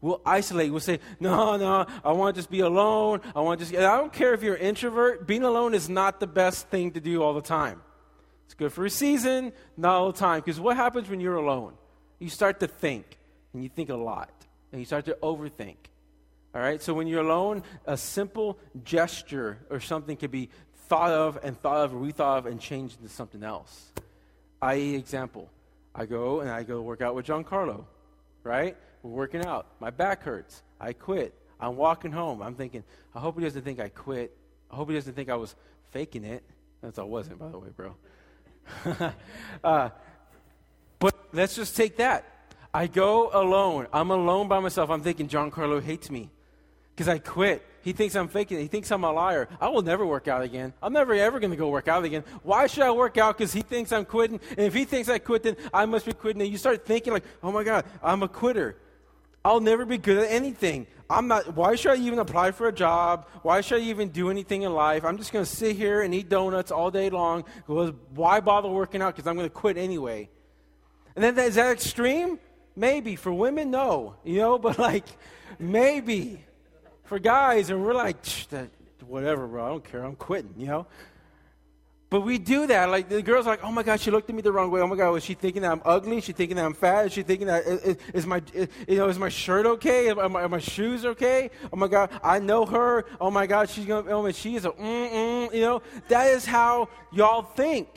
We'll 0.00 0.20
isolate. 0.24 0.70
We'll 0.70 0.80
say, 0.80 0.98
no, 1.18 1.56
no, 1.56 1.86
I 2.04 2.12
want 2.12 2.34
to 2.34 2.38
just 2.38 2.50
be 2.50 2.60
alone. 2.60 3.20
I 3.36 3.40
want 3.40 3.60
to 3.60 3.66
just, 3.66 3.76
I 3.76 3.98
don't 3.98 4.12
care 4.12 4.32
if 4.32 4.42
you're 4.42 4.54
an 4.54 4.62
introvert. 4.62 5.26
Being 5.26 5.44
alone 5.44 5.74
is 5.74 5.88
not 5.88 6.20
the 6.20 6.26
best 6.26 6.68
thing 6.68 6.92
to 6.92 7.00
do 7.00 7.22
all 7.22 7.34
the 7.34 7.42
time. 7.42 7.82
It's 8.46 8.54
good 8.54 8.72
for 8.72 8.84
a 8.84 8.90
season, 8.90 9.52
not 9.76 9.96
all 9.96 10.12
the 10.12 10.18
time. 10.18 10.40
Because 10.40 10.58
what 10.58 10.76
happens 10.76 11.08
when 11.08 11.20
you're 11.20 11.36
alone? 11.36 11.74
You 12.18 12.30
start 12.30 12.60
to 12.60 12.66
think, 12.66 13.18
and 13.52 13.62
you 13.62 13.68
think 13.68 13.90
a 13.90 13.96
lot, 13.96 14.32
and 14.72 14.80
you 14.80 14.86
start 14.86 15.04
to 15.04 15.18
overthink. 15.22 15.76
All 16.54 16.60
right? 16.60 16.82
So 16.82 16.94
when 16.94 17.06
you're 17.06 17.22
alone, 17.22 17.62
a 17.86 17.96
simple 17.96 18.58
gesture 18.82 19.58
or 19.70 19.80
something 19.80 20.16
can 20.16 20.30
be 20.30 20.48
thought 20.88 21.12
of 21.12 21.38
and 21.42 21.60
thought 21.60 21.84
of, 21.84 21.94
or 21.94 21.98
rethought 21.98 22.38
of, 22.38 22.46
and 22.46 22.60
changed 22.60 22.96
into 23.00 23.12
something 23.12 23.44
else. 23.44 23.92
I.e., 24.62 24.94
example, 24.96 25.48
I 25.94 26.06
go 26.06 26.40
and 26.40 26.50
I 26.50 26.62
go 26.62 26.80
work 26.80 27.02
out 27.02 27.14
with 27.14 27.26
Giancarlo, 27.26 27.84
right? 28.42 28.76
We're 29.02 29.10
working 29.10 29.44
out. 29.44 29.66
My 29.80 29.90
back 29.90 30.22
hurts. 30.22 30.62
I 30.80 30.92
quit. 30.92 31.34
I'm 31.60 31.76
walking 31.76 32.12
home. 32.12 32.42
I'm 32.42 32.54
thinking, 32.54 32.84
I 33.14 33.20
hope 33.20 33.38
he 33.38 33.44
doesn't 33.44 33.62
think 33.62 33.80
I 33.80 33.88
quit. 33.88 34.36
I 34.70 34.76
hope 34.76 34.88
he 34.88 34.94
doesn't 34.94 35.14
think 35.14 35.28
I 35.28 35.36
was 35.36 35.54
faking 35.90 36.24
it. 36.24 36.42
That's 36.80 36.98
I 36.98 37.02
wasn't, 37.02 37.38
by 37.38 37.48
the 37.48 37.58
way, 37.58 37.68
bro. 37.76 37.96
uh, 39.64 39.90
but 40.98 41.14
let's 41.32 41.54
just 41.56 41.76
take 41.76 41.96
that. 41.98 42.24
I 42.72 42.86
go 42.86 43.30
alone. 43.32 43.88
I'm 43.92 44.10
alone 44.10 44.48
by 44.48 44.60
myself. 44.60 44.90
I'm 44.90 45.02
thinking 45.02 45.28
Giancarlo 45.28 45.82
hates 45.82 46.10
me 46.10 46.30
because 46.94 47.08
I 47.08 47.18
quit. 47.18 47.66
He 47.82 47.92
thinks 47.92 48.14
I'm 48.14 48.28
faking 48.28 48.58
it. 48.58 48.62
He 48.62 48.68
thinks 48.68 48.90
I'm 48.90 49.04
a 49.04 49.12
liar. 49.12 49.48
I 49.60 49.68
will 49.68 49.82
never 49.82 50.04
work 50.04 50.28
out 50.28 50.42
again. 50.42 50.72
I'm 50.82 50.92
never 50.92 51.14
ever 51.14 51.40
going 51.40 51.50
to 51.50 51.56
go 51.56 51.68
work 51.68 51.88
out 51.88 52.04
again. 52.04 52.24
Why 52.42 52.66
should 52.66 52.82
I 52.82 52.90
work 52.90 53.16
out? 53.18 53.38
Because 53.38 53.52
he 53.52 53.62
thinks 53.62 53.92
I'm 53.92 54.04
quitting. 54.04 54.40
And 54.50 54.60
if 54.60 54.74
he 54.74 54.84
thinks 54.84 55.08
I 55.08 55.18
quit, 55.18 55.42
then 55.42 55.56
I 55.72 55.86
must 55.86 56.06
be 56.06 56.12
quitting. 56.12 56.42
And 56.42 56.50
you 56.50 56.58
start 56.58 56.84
thinking 56.84 57.12
like, 57.12 57.24
oh 57.42 57.52
my 57.52 57.64
God, 57.64 57.84
I'm 58.02 58.22
a 58.22 58.28
quitter. 58.28 58.76
I'll 59.44 59.60
never 59.60 59.86
be 59.86 59.96
good 59.96 60.18
at 60.18 60.30
anything. 60.30 60.86
I'm 61.08 61.26
not, 61.26 61.56
why 61.56 61.74
should 61.74 61.92
I 61.92 61.96
even 61.96 62.18
apply 62.18 62.52
for 62.52 62.68
a 62.68 62.72
job? 62.72 63.26
Why 63.42 63.62
should 63.62 63.80
I 63.80 63.84
even 63.84 64.10
do 64.10 64.30
anything 64.30 64.62
in 64.62 64.72
life? 64.72 65.04
I'm 65.04 65.18
just 65.18 65.32
going 65.32 65.44
to 65.44 65.50
sit 65.50 65.74
here 65.76 66.02
and 66.02 66.14
eat 66.14 66.28
donuts 66.28 66.70
all 66.70 66.90
day 66.90 67.10
long. 67.10 67.44
Why 67.66 68.40
bother 68.40 68.68
working 68.68 69.02
out? 69.02 69.16
Because 69.16 69.26
I'm 69.26 69.36
going 69.36 69.48
to 69.48 69.54
quit 69.54 69.76
anyway. 69.76 70.28
And 71.16 71.24
then 71.24 71.38
is 71.38 71.56
that 71.56 71.72
extreme? 71.72 72.38
Maybe. 72.76 73.16
For 73.16 73.32
women, 73.32 73.70
no. 73.70 74.14
You 74.24 74.38
know, 74.38 74.58
but 74.66 74.78
like, 74.78 75.06
maybe. 75.58 76.44
For 77.10 77.18
guys, 77.18 77.70
and 77.70 77.84
we're 77.84 77.92
like, 77.92 78.24
whatever, 79.04 79.48
bro. 79.48 79.64
I 79.64 79.68
don't 79.70 79.82
care. 79.82 80.04
I'm 80.04 80.14
quitting, 80.14 80.54
you 80.56 80.66
know? 80.66 80.86
But 82.08 82.20
we 82.20 82.38
do 82.38 82.68
that. 82.68 82.88
Like 82.88 83.08
the 83.08 83.20
girl's 83.20 83.46
like, 83.46 83.64
oh 83.64 83.72
my 83.72 83.82
God, 83.82 83.98
she 83.98 84.12
looked 84.12 84.30
at 84.30 84.36
me 84.36 84.42
the 84.42 84.52
wrong 84.52 84.70
way. 84.70 84.80
Oh 84.80 84.86
my 84.86 84.94
God, 84.94 85.10
was 85.10 85.24
she 85.24 85.34
thinking 85.34 85.62
that 85.62 85.72
I'm 85.72 85.82
ugly? 85.84 86.18
Is 86.18 86.24
she 86.24 86.32
thinking 86.32 86.56
that 86.56 86.64
I'm 86.64 86.72
fat? 86.72 87.06
Is 87.06 87.12
she 87.12 87.24
thinking 87.24 87.48
that 87.48 87.66
is, 87.66 87.96
is 88.14 88.26
my 88.26 88.40
you 88.54 88.96
know 88.96 89.08
is 89.08 89.18
my 89.18 89.28
shirt 89.28 89.66
okay? 89.66 90.10
Are 90.10 90.28
my, 90.28 90.42
are 90.42 90.48
my, 90.48 90.60
shoes 90.60 91.04
okay? 91.04 91.50
Oh 91.72 91.76
my 91.76 91.88
God, 91.88 92.10
I 92.22 92.38
know 92.38 92.64
her. 92.64 93.04
Oh 93.20 93.32
my 93.32 93.44
God, 93.44 93.68
she's 93.68 93.86
gonna. 93.86 94.08
Oh 94.08 94.22
my, 94.22 94.30
she 94.30 94.54
is 94.54 94.64
a 94.64 94.70
mm 94.70 95.10
mm. 95.10 95.52
You 95.52 95.62
know 95.62 95.82
that 96.06 96.28
is 96.28 96.46
how 96.46 96.90
y'all 97.10 97.42
think. 97.42 97.88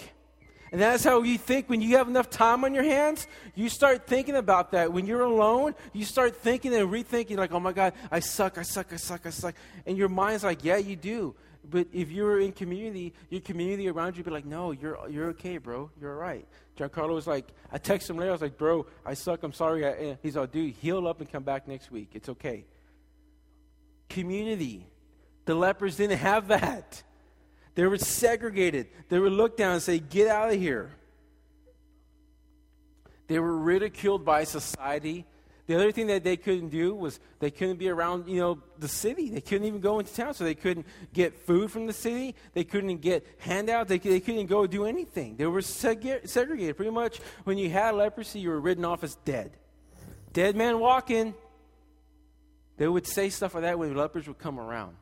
And 0.73 0.81
that's 0.81 1.03
how 1.03 1.21
you 1.21 1.37
think 1.37 1.69
when 1.69 1.81
you 1.81 1.97
have 1.97 2.07
enough 2.07 2.31
time 2.31 2.65
on 2.65 2.73
your 2.73 2.83
hands. 2.83 3.27
You 3.53 3.69
start 3.69 4.07
thinking 4.07 4.35
about 4.35 4.71
that. 4.71 4.91
When 4.91 5.05
you're 5.05 5.21
alone, 5.21 5.75
you 5.93 6.03
start 6.03 6.35
thinking 6.35 6.73
and 6.73 6.89
rethinking, 6.89 7.37
like, 7.37 7.51
oh 7.51 7.59
my 7.59 7.73
God, 7.73 7.93
I 8.09 8.19
suck, 8.19 8.57
I 8.57 8.63
suck, 8.63 8.91
I 8.91 8.95
suck, 8.95 9.27
I 9.27 9.29
suck. 9.29 9.53
And 9.85 9.95
your 9.95 10.09
mind's 10.09 10.43
like, 10.43 10.63
yeah, 10.63 10.77
you 10.77 10.95
do. 10.95 11.35
But 11.63 11.89
if 11.93 12.11
you 12.11 12.23
were 12.23 12.39
in 12.39 12.53
community, 12.53 13.13
your 13.29 13.41
community 13.41 13.87
around 13.87 14.17
you 14.17 14.23
be 14.23 14.31
like, 14.31 14.45
no, 14.45 14.71
you're, 14.71 14.97
you're 15.11 15.27
okay, 15.29 15.59
bro. 15.59 15.91
You're 16.01 16.13
all 16.13 16.19
right. 16.19 16.47
Giancarlo 16.75 17.13
was 17.13 17.27
like, 17.27 17.45
I 17.71 17.77
texted 17.77 18.09
him 18.09 18.17
later. 18.17 18.31
I 18.31 18.33
was 18.33 18.41
like, 18.41 18.57
bro, 18.57 18.87
I 19.05 19.13
suck. 19.13 19.43
I'm 19.43 19.53
sorry. 19.53 19.85
I, 19.85 19.91
eh. 19.91 20.15
he's 20.23 20.35
like, 20.35 20.51
dude, 20.51 20.73
heal 20.73 21.07
up 21.07 21.21
and 21.21 21.31
come 21.31 21.43
back 21.43 21.67
next 21.67 21.91
week. 21.91 22.09
It's 22.13 22.29
okay. 22.29 22.65
Community. 24.09 24.87
The 25.45 25.53
lepers 25.53 25.97
didn't 25.97 26.17
have 26.17 26.47
that. 26.47 27.03
They 27.75 27.85
were 27.85 27.97
segregated. 27.97 28.87
They 29.09 29.19
were 29.19 29.29
looked 29.29 29.57
down 29.57 29.73
and 29.73 29.81
say, 29.81 29.99
get 29.99 30.27
out 30.27 30.53
of 30.53 30.59
here. 30.59 30.91
They 33.27 33.39
were 33.39 33.57
ridiculed 33.57 34.25
by 34.25 34.43
society. 34.43 35.25
The 35.65 35.75
other 35.75 35.91
thing 35.93 36.07
that 36.07 36.25
they 36.25 36.35
couldn't 36.35 36.69
do 36.69 36.93
was 36.93 37.19
they 37.39 37.49
couldn't 37.49 37.77
be 37.77 37.87
around, 37.87 38.27
you 38.27 38.39
know, 38.39 38.59
the 38.77 38.89
city. 38.89 39.29
They 39.29 39.39
couldn't 39.39 39.65
even 39.65 39.79
go 39.79 39.99
into 39.99 40.13
town, 40.13 40.33
so 40.33 40.43
they 40.43 40.55
couldn't 40.55 40.85
get 41.13 41.45
food 41.45 41.71
from 41.71 41.87
the 41.87 41.93
city. 41.93 42.35
They 42.53 42.65
couldn't 42.65 42.97
get 42.97 43.25
handouts. 43.39 43.87
They, 43.87 43.97
they 43.97 44.19
couldn't 44.19 44.47
go 44.47 44.67
do 44.67 44.85
anything. 44.85 45.37
They 45.37 45.45
were 45.45 45.61
seg- 45.61 46.27
segregated. 46.27 46.75
Pretty 46.75 46.91
much, 46.91 47.19
when 47.45 47.57
you 47.57 47.69
had 47.69 47.95
leprosy, 47.95 48.41
you 48.41 48.49
were 48.49 48.59
written 48.59 48.83
off 48.83 49.03
as 49.05 49.15
dead. 49.23 49.55
Dead 50.33 50.55
man 50.55 50.79
walking. 50.79 51.33
They 52.75 52.87
would 52.87 53.07
say 53.07 53.29
stuff 53.29 53.53
like 53.53 53.63
that 53.63 53.79
when 53.79 53.95
lepers 53.95 54.27
would 54.27 54.39
come 54.39 54.59
around. 54.59 54.97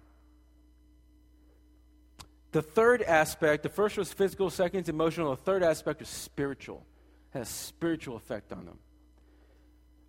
The 2.51 2.61
third 2.61 3.01
aspect, 3.01 3.63
the 3.63 3.69
first 3.69 3.97
was 3.97 4.11
physical, 4.11 4.49
second 4.49 4.81
is 4.81 4.89
emotional. 4.89 5.31
The 5.31 5.41
third 5.41 5.63
aspect 5.63 5.99
was 5.99 6.09
spiritual. 6.09 6.85
It 7.29 7.37
had 7.37 7.41
a 7.43 7.45
spiritual 7.45 8.17
effect 8.17 8.51
on 8.51 8.65
them. 8.65 8.77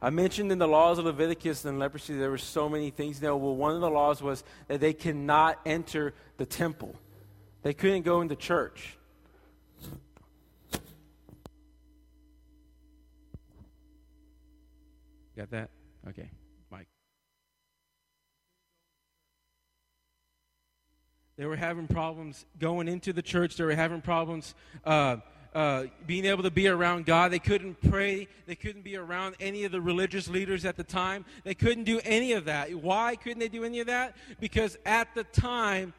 I 0.01 0.11
mentioned 0.11 0.51
in 0.51 0.59
the 0.59 0.67
laws 0.67 0.99
of 0.99 1.05
Leviticus 1.05 1.65
and 1.65 1.79
leprosy 1.79 2.17
there 2.17 2.31
were 2.31 2.39
so 2.39 2.69
many 2.69 2.91
things. 2.91 3.23
Now, 3.23 3.37
well, 3.37 3.55
one 3.55 3.77
of 3.77 3.81
the 3.81 3.91
laws 3.91 4.21
was 4.21 4.43
that 4.67 4.81
they 4.81 4.93
cannot 4.93 5.61
enter 5.65 6.15
the 6.39 6.47
temple. 6.47 6.97
They 7.63 7.73
couldn't 7.73 8.03
go 8.03 8.21
into 8.21 8.35
church. 8.35 8.99
Got 15.37 15.51
that? 15.51 15.71
Okay. 16.09 16.29
They 21.43 21.49
were 21.49 21.57
having 21.57 21.89
problems 21.89 22.47
going 22.61 22.87
into 22.87 23.13
the 23.13 23.21
church. 23.21 23.57
They 23.57 23.65
were 23.65 23.75
having 23.75 24.01
problems 24.01 24.55
uh, 24.85 25.17
uh, 25.53 25.87
being 26.07 26.25
able 26.25 26.45
to 26.45 26.53
be 26.53 26.69
around 26.69 27.05
God. 27.05 27.33
They 27.33 27.41
couldn't 27.41 27.81
pray. 27.91 28.29
They 28.47 28.55
couldn't 28.55 28.83
be 28.83 28.97
around 28.97 29.35
any 29.41 29.65
of 29.65 29.73
the 29.73 29.81
religious 29.81 30.29
leaders 30.29 30.65
at 30.65 30.77
the 30.77 30.85
time. 30.85 31.25
They 31.43 31.55
couldn't 31.57 31.83
do 31.83 32.01
any 32.05 32.35
of 32.35 32.45
that. 32.45 32.73
Why 32.73 33.17
couldn't 33.17 33.41
they 33.41 33.49
do 33.49 33.65
any 33.65 33.81
of 33.81 33.89
that? 33.89 34.17
Because 34.39 34.79
at 34.87 35.13
the 35.17 35.25
time, 35.25 35.95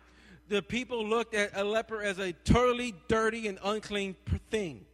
the 0.48 0.62
people 0.62 1.06
looked 1.06 1.36
at 1.36 1.50
a 1.58 1.64
leper 1.66 2.02
as 2.02 2.20
a 2.20 2.32
totally 2.32 2.96
dirty 3.10 3.50
and 3.50 3.60
unclean 3.66 4.16
thing. 4.50 4.86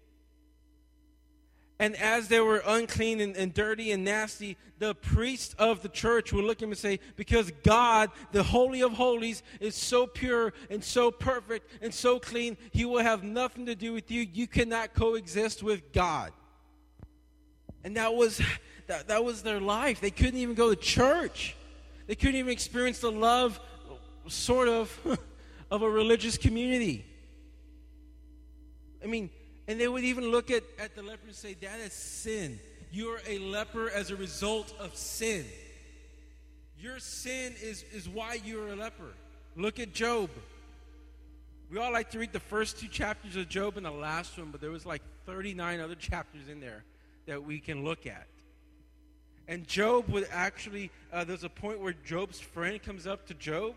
And 1.82 1.96
as 1.96 2.28
they 2.28 2.42
were 2.42 2.62
unclean 2.68 3.22
and, 3.22 3.38
and, 3.38 3.54
dirty 3.54 3.92
and 3.92 4.04
nasty, 4.04 4.58
the 4.80 4.94
priests 4.96 5.56
of 5.58 5.82
the 5.82 5.88
church 5.88 6.34
would 6.34 6.44
look 6.44 6.58
at 6.58 6.64
him 6.64 6.72
and 6.72 6.78
say, 6.78 7.00
Because 7.16 7.52
God, 7.64 8.12
the 8.34 8.44
Holy 8.44 8.82
of 8.82 8.92
Holies, 8.92 9.44
is 9.62 9.76
so 9.76 10.06
pure 10.06 10.52
and 10.70 10.84
so 10.84 11.10
perfect 11.10 11.72
and 11.82 11.94
so 11.94 12.20
clean, 12.20 12.58
he 12.72 12.84
will 12.84 13.02
have 13.02 13.24
nothing 13.24 13.66
to 13.68 13.76
do 13.76 13.94
with 13.94 14.12
you. 14.12 14.28
You 14.34 14.46
cannot 14.46 14.94
coexist 14.94 15.64
with 15.64 15.94
God. 15.94 16.34
And 17.86 17.96
that 17.96 18.14
was, 18.14 18.42
that, 18.88 19.08
that 19.08 19.24
was 19.24 19.42
their 19.42 19.62
life. 19.62 20.02
They 20.02 20.12
couldn't 20.12 20.40
even 20.40 20.56
go 20.56 20.70
to 20.70 20.76
church, 20.76 21.56
they 22.08 22.16
couldn't 22.16 22.36
even 22.36 22.52
experience 22.52 23.00
the 23.00 23.12
love, 23.12 23.58
sort 24.28 24.68
of, 24.68 25.00
of 25.72 25.82
a 25.82 25.90
religious 25.90 26.38
community. 26.38 27.06
I 29.02 29.08
mean, 29.08 29.30
and 29.70 29.80
they 29.80 29.88
would 29.88 30.04
even 30.04 30.32
look 30.32 30.50
at, 30.50 30.64
at 30.80 30.96
the 30.96 31.04
leper 31.04 31.28
and 31.28 31.36
say, 31.36 31.54
That 31.54 31.80
is 31.80 31.94
sin. 31.94 32.60
You're 32.92 33.20
a 33.28 33.38
leper 33.38 33.92
as 33.92 34.10
a 34.10 34.16
result 34.16 34.74
of 34.80 34.96
sin. 34.96 35.46
Your 36.80 36.98
sin 36.98 37.54
is, 37.62 37.86
is 37.94 38.10
why 38.10 38.40
you're 38.44 38.70
a 38.70 38.76
leper. 38.76 39.14
Look 39.56 39.80
at 39.80 39.94
Job. 39.94 40.32
We 41.70 41.78
all 41.78 41.94
like 41.94 42.10
to 42.12 42.20
read 42.20 42.34
the 42.34 42.40
first 42.40 42.80
two 42.80 42.88
chapters 42.88 43.36
of 43.36 43.48
Job 43.48 43.78
and 43.78 43.86
the 43.86 43.92
last 43.92 44.36
one, 44.40 44.50
but 44.50 44.60
there 44.60 44.72
was 44.72 44.88
like 44.88 45.04
39 45.28 45.80
other 45.80 45.94
chapters 45.94 46.48
in 46.50 46.60
there 46.60 46.84
that 47.28 47.44
we 47.44 47.60
can 47.60 47.84
look 47.84 48.08
at. 48.08 48.26
And 49.48 49.68
Job 49.68 50.10
would 50.10 50.28
actually, 50.32 50.90
uh, 51.14 51.26
there's 51.26 51.44
a 51.44 51.50
point 51.50 51.80
where 51.80 51.94
Job's 51.94 52.40
friend 52.40 52.82
comes 52.82 53.06
up 53.06 53.28
to 53.28 53.36
Job 53.36 53.76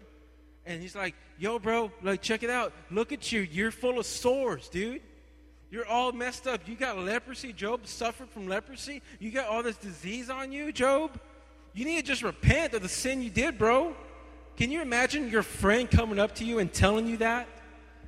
and 0.65 0.81
he's 0.81 0.97
like, 0.97 1.15
Yo, 1.39 1.59
bro, 1.59 1.93
like, 2.03 2.23
check 2.23 2.43
it 2.43 2.51
out. 2.51 2.73
Look 2.91 3.13
at 3.13 3.31
you. 3.31 3.41
You're 3.41 3.73
full 3.73 3.99
of 3.99 4.07
sores, 4.07 4.71
dude. 4.71 5.03
You're 5.73 5.87
all 5.87 6.13
messed 6.13 6.47
up. 6.47 6.69
You 6.69 6.75
got 6.75 6.99
leprosy. 6.99 7.51
Job 7.55 7.87
suffered 7.87 8.29
from 8.29 8.47
leprosy. 8.47 9.01
You 9.19 9.31
got 9.31 9.49
all 9.49 9.63
this 9.63 9.79
disease 9.79 10.29
on 10.29 10.53
you, 10.53 10.71
Job. 10.71 11.19
You 11.73 11.87
need 11.87 11.97
to 11.97 12.03
just 12.03 12.23
repent 12.23 12.75
of 12.75 12.83
the 12.83 12.91
sin 12.91 13.23
you 13.23 13.31
did, 13.31 13.57
bro. 13.57 13.97
Can 14.59 14.71
you 14.71 14.83
imagine 14.83 15.31
your 15.31 15.43
friend 15.43 15.91
coming 15.91 16.19
up 16.19 16.35
to 16.37 16.45
you 16.45 16.59
and 16.59 16.71
telling 16.71 17.07
you 17.07 17.17
that? 17.17 17.49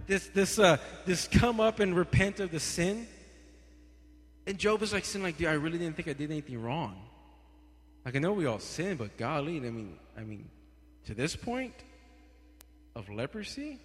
This, 0.06 0.26
this, 0.26 0.58
uh, 0.58 0.76
this 1.06 1.26
come 1.26 1.58
up 1.58 1.80
and 1.80 1.96
repent 1.96 2.38
of 2.38 2.50
the 2.50 2.60
sin? 2.60 3.08
And 4.46 4.58
Job 4.58 4.82
was 4.82 4.92
like, 4.92 5.06
sin, 5.06 5.22
like, 5.22 5.38
dude, 5.38 5.48
I 5.48 5.54
really 5.54 5.78
didn't 5.78 5.96
think 5.96 6.08
I 6.08 6.12
did 6.12 6.30
anything 6.30 6.60
wrong. 6.60 7.00
Like, 8.04 8.14
I 8.14 8.18
know 8.18 8.34
we 8.34 8.44
all 8.44 8.58
sin, 8.58 8.98
but 8.98 9.16
golly, 9.16 9.56
I 9.56 9.70
mean, 9.70 9.96
I 10.18 10.20
mean, 10.20 10.50
to 11.06 11.14
this 11.14 11.34
point 11.34 11.72
of 12.94 13.08
leprosy? 13.08 13.80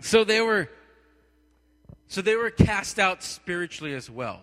So 0.00 0.22
they 0.22 0.40
were 0.40 0.68
so 2.06 2.22
they 2.22 2.36
were 2.36 2.50
cast 2.50 2.98
out 2.98 3.22
spiritually 3.22 3.94
as 3.94 4.10
well. 4.10 4.40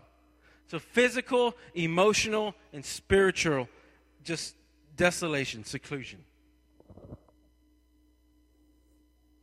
So 0.67 0.79
physical, 0.79 1.55
emotional, 1.75 2.55
and 2.73 2.83
spiritual, 2.83 3.67
just 4.23 4.55
desolation, 4.95 5.63
seclusion. 5.63 6.23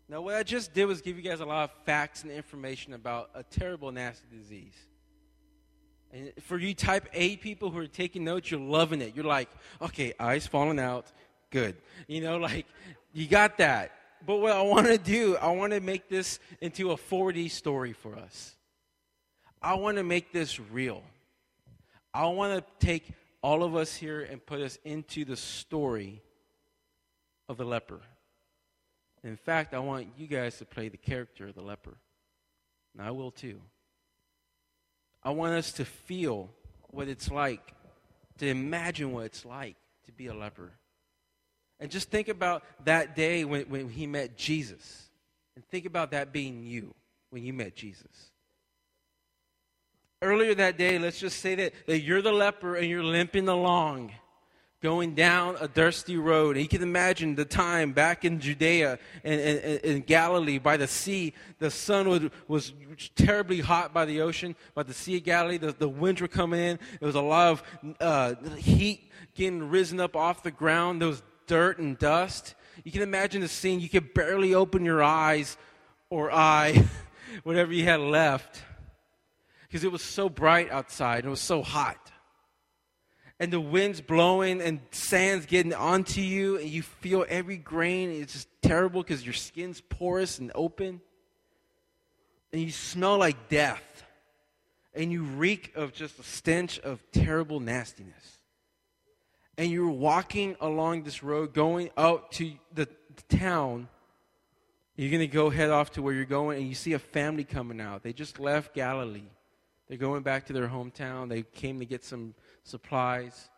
Now, 0.09 0.23
what 0.23 0.37
I 0.37 0.43
just 0.43 0.73
did 0.73 0.87
was 0.87 1.03
give 1.03 1.19
you 1.19 1.23
guys 1.23 1.41
a 1.41 1.45
lot 1.45 1.65
of 1.65 1.85
facts 1.85 2.23
and 2.23 2.33
information 2.33 2.95
about 2.95 3.29
a 3.35 3.43
terrible, 3.43 3.93
nasty 3.93 4.27
disease. 4.35 4.73
And 6.11 6.33
for 6.41 6.57
you 6.57 6.73
type 6.73 7.09
A 7.13 7.37
people 7.37 7.71
who 7.71 7.79
are 7.79 7.87
taking 7.87 8.25
notes, 8.25 8.51
you're 8.51 8.59
loving 8.59 9.03
it. 9.03 9.15
You're 9.15 9.27
like, 9.27 9.51
okay, 9.83 10.15
eyes 10.19 10.47
falling 10.47 10.81
out, 10.81 11.13
good. 11.51 11.77
You 12.07 12.23
know, 12.23 12.39
like, 12.39 12.65
you 13.13 13.27
got 13.27 13.59
that 13.59 13.93
but 14.27 14.37
what 14.37 14.53
I 14.53 14.63
want 14.63 14.87
to 14.87 14.99
do, 14.99 15.37
I 15.37 15.51
want 15.51 15.73
to 15.73 15.81
make 15.81 16.09
this 16.09 16.39
into 16.61 16.91
a 16.91 16.97
4D 16.97 17.51
story 17.51 17.93
for 17.93 18.17
us. 18.17 18.57
I 19.61 19.75
want 19.75 19.97
to 19.97 20.05
make 20.05 20.33
this 20.33 20.61
real. 20.61 21.03
I 22.15 22.27
want 22.27 22.59
to 22.59 22.87
take 22.87 23.13
all 23.43 23.63
of 23.63 23.77
us 23.77 23.95
here 23.95 24.21
and 24.21 24.45
put 24.45 24.61
us 24.61 24.79
into 24.85 25.25
the 25.25 25.37
story 25.37 26.23
of 27.49 27.57
the 27.57 27.65
leper. 27.65 28.01
In 29.25 29.37
fact, 29.37 29.75
I 29.75 29.79
want 29.81 30.09
you 30.17 30.27
guys 30.27 30.59
to 30.59 30.65
play 30.65 30.89
the 30.89 30.97
character 30.97 31.49
of 31.49 31.55
the 31.55 31.63
leper. 31.63 31.97
And 32.97 33.07
I 33.07 33.11
will 33.11 33.31
too. 33.31 33.61
I 35.23 35.31
want 35.31 35.55
us 35.55 35.73
to 35.73 35.85
feel 35.85 36.51
what 36.91 37.09
it's 37.09 37.31
like, 37.31 37.75
to 38.39 38.47
imagine 38.47 39.13
what 39.13 39.27
it's 39.27 39.45
like 39.45 39.77
to 40.07 40.13
be 40.13 40.29
a 40.29 40.35
leper. 40.35 40.73
And 41.81 41.91
just 41.91 42.11
think 42.11 42.29
about 42.29 42.65
that 42.85 43.15
day 43.15 43.45
when, 43.45 43.63
when 43.69 43.89
he 43.89 44.07
met 44.07 44.37
Jesus. 44.37 45.09
And 45.55 45.65
think 45.67 45.87
about 45.87 46.11
that 46.13 46.33
being 46.33 46.65
you 46.65 46.95
when 47.31 47.45
you 47.45 47.53
met 47.53 47.75
Jesus. 47.75 48.31
Earlier 50.21 50.55
that 50.57 50.77
day, 50.77 50.99
let's 50.99 51.21
just 51.21 51.39
say 51.39 51.55
that, 51.55 51.73
that 51.87 52.01
you're 52.01 52.23
the 52.23 52.33
leper 52.33 52.75
and 52.75 52.89
you're 52.89 53.05
limping 53.05 53.47
along, 53.47 54.13
going 54.83 55.15
down 55.15 55.57
a 55.61 55.69
dusty 55.69 56.17
road. 56.17 56.57
And 56.57 56.63
you 56.65 56.69
can 56.69 56.83
imagine 56.83 57.37
the 57.37 57.45
time 57.45 57.93
back 57.93 58.25
in 58.25 58.41
Judea 58.41 58.99
and 59.23 59.41
in 59.41 60.01
Galilee 60.01 60.59
by 60.59 60.77
the 60.77 60.89
sea. 60.89 61.35
The 61.61 61.71
sun 61.71 62.09
was, 62.09 62.23
was 62.49 62.73
terribly 63.15 63.61
hot 63.61 63.95
by 63.95 64.07
the 64.07 64.21
ocean, 64.23 64.57
by 64.75 64.83
the 64.83 64.95
Sea 64.95 65.19
of 65.19 65.25
Galilee. 65.25 65.59
The, 65.59 65.73
the 65.73 65.89
winds 65.89 66.21
were 66.21 66.27
coming 66.27 66.59
in. 66.59 66.81
There 66.99 67.07
was 67.07 67.15
a 67.15 67.21
lot 67.21 67.53
of 67.53 67.63
uh, 68.01 68.35
heat 68.57 69.09
getting 69.37 69.69
risen 69.69 70.01
up 70.01 70.17
off 70.17 70.43
the 70.43 70.51
ground. 70.51 71.01
There 71.01 71.09
was 71.09 71.23
dirt 71.49 71.79
and 71.81 71.99
dust. 71.99 72.55
You 72.85 72.93
can 72.93 73.03
imagine 73.03 73.41
the 73.41 73.49
scene. 73.49 73.81
You 73.81 73.89
could 73.89 74.15
barely 74.15 74.55
open 74.55 74.85
your 74.85 75.03
eyes 75.03 75.57
or 76.11 76.31
eye, 76.31 76.87
whatever 77.43 77.73
you 77.73 77.85
had 77.85 78.01
left, 78.01 78.63
because 79.63 79.83
it 79.83 79.91
was 79.91 80.03
so 80.03 80.29
bright 80.29 80.71
outside 80.71 81.19
and 81.19 81.27
it 81.27 81.31
was 81.31 81.41
so 81.41 81.63
hot. 81.63 82.13
And 83.41 83.53
the 83.53 83.61
wind's 83.61 84.01
blowing 84.01 84.61
and 84.61 84.81
sand's 84.91 85.47
getting 85.47 85.75
onto 85.75 86.21
you, 86.21 86.59
and 86.59 86.69
you 86.69 86.83
feel 86.83 87.25
every 87.29 87.57
grain. 87.57 88.11
It's 88.11 88.33
just 88.33 88.49
terrible 88.63 89.03
because 89.03 89.25
your 89.25 89.35
skin's 89.35 89.81
porous 89.81 90.39
and 90.39 90.51
open. 90.55 91.01
and 92.53 92.63
you 92.63 92.71
smell 92.71 93.19
like 93.19 93.49
death, 93.49 94.05
and 94.95 95.13
you 95.13 95.23
reek 95.23 95.73
of 95.77 95.93
just 95.93 96.19
a 96.19 96.23
stench 96.23 96.79
of 96.81 97.01
terrible 97.13 97.61
nastiness. 97.61 98.38
And 99.59 99.71
you're 99.71 99.91
walking 99.91 100.57
along 100.61 101.03
this 101.03 101.23
road 101.23 101.53
going 101.53 101.91
out 101.99 102.33
to 102.33 102.53
the, 102.73 102.89
the 103.17 103.37
town. 103.37 103.89
You're 104.97 105.11
going 105.11 105.21
to 105.21 105.27
go 105.27 105.51
head 105.51 105.71
off 105.71 105.91
to 105.93 106.03
where 106.03 106.15
you're 106.15 106.25
going, 106.25 106.59
and 106.59 106.69
you 106.69 106.75
see 106.75 106.93
a 106.93 106.99
family 106.99 107.45
coming 107.45 107.81
out. 107.81 108.03
They 108.03 108.13
just 108.13 108.39
left 108.39 108.73
Galilee. 108.73 109.29
They're 109.89 109.99
going 109.99 110.23
back 110.23 110.47
to 110.47 110.53
their 110.53 110.69
hometown. 110.69 111.29
They 111.29 111.43
came 111.43 111.81
to 111.81 111.85
get 111.85 112.05
some 112.05 112.35
supplies. 112.63 113.51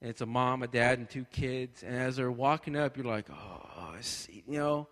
And 0.00 0.10
it's 0.10 0.20
a 0.20 0.26
mom, 0.26 0.62
a 0.62 0.68
dad, 0.68 0.98
and 0.98 1.08
two 1.08 1.24
kids. 1.24 1.82
And 1.82 1.96
as 1.96 2.16
they're 2.16 2.30
walking 2.30 2.76
up, 2.76 2.96
you're 2.96 3.06
like, 3.06 3.26
oh, 3.30 3.92
I 3.96 4.00
see, 4.02 4.44
you 4.46 4.58
know. 4.58 4.88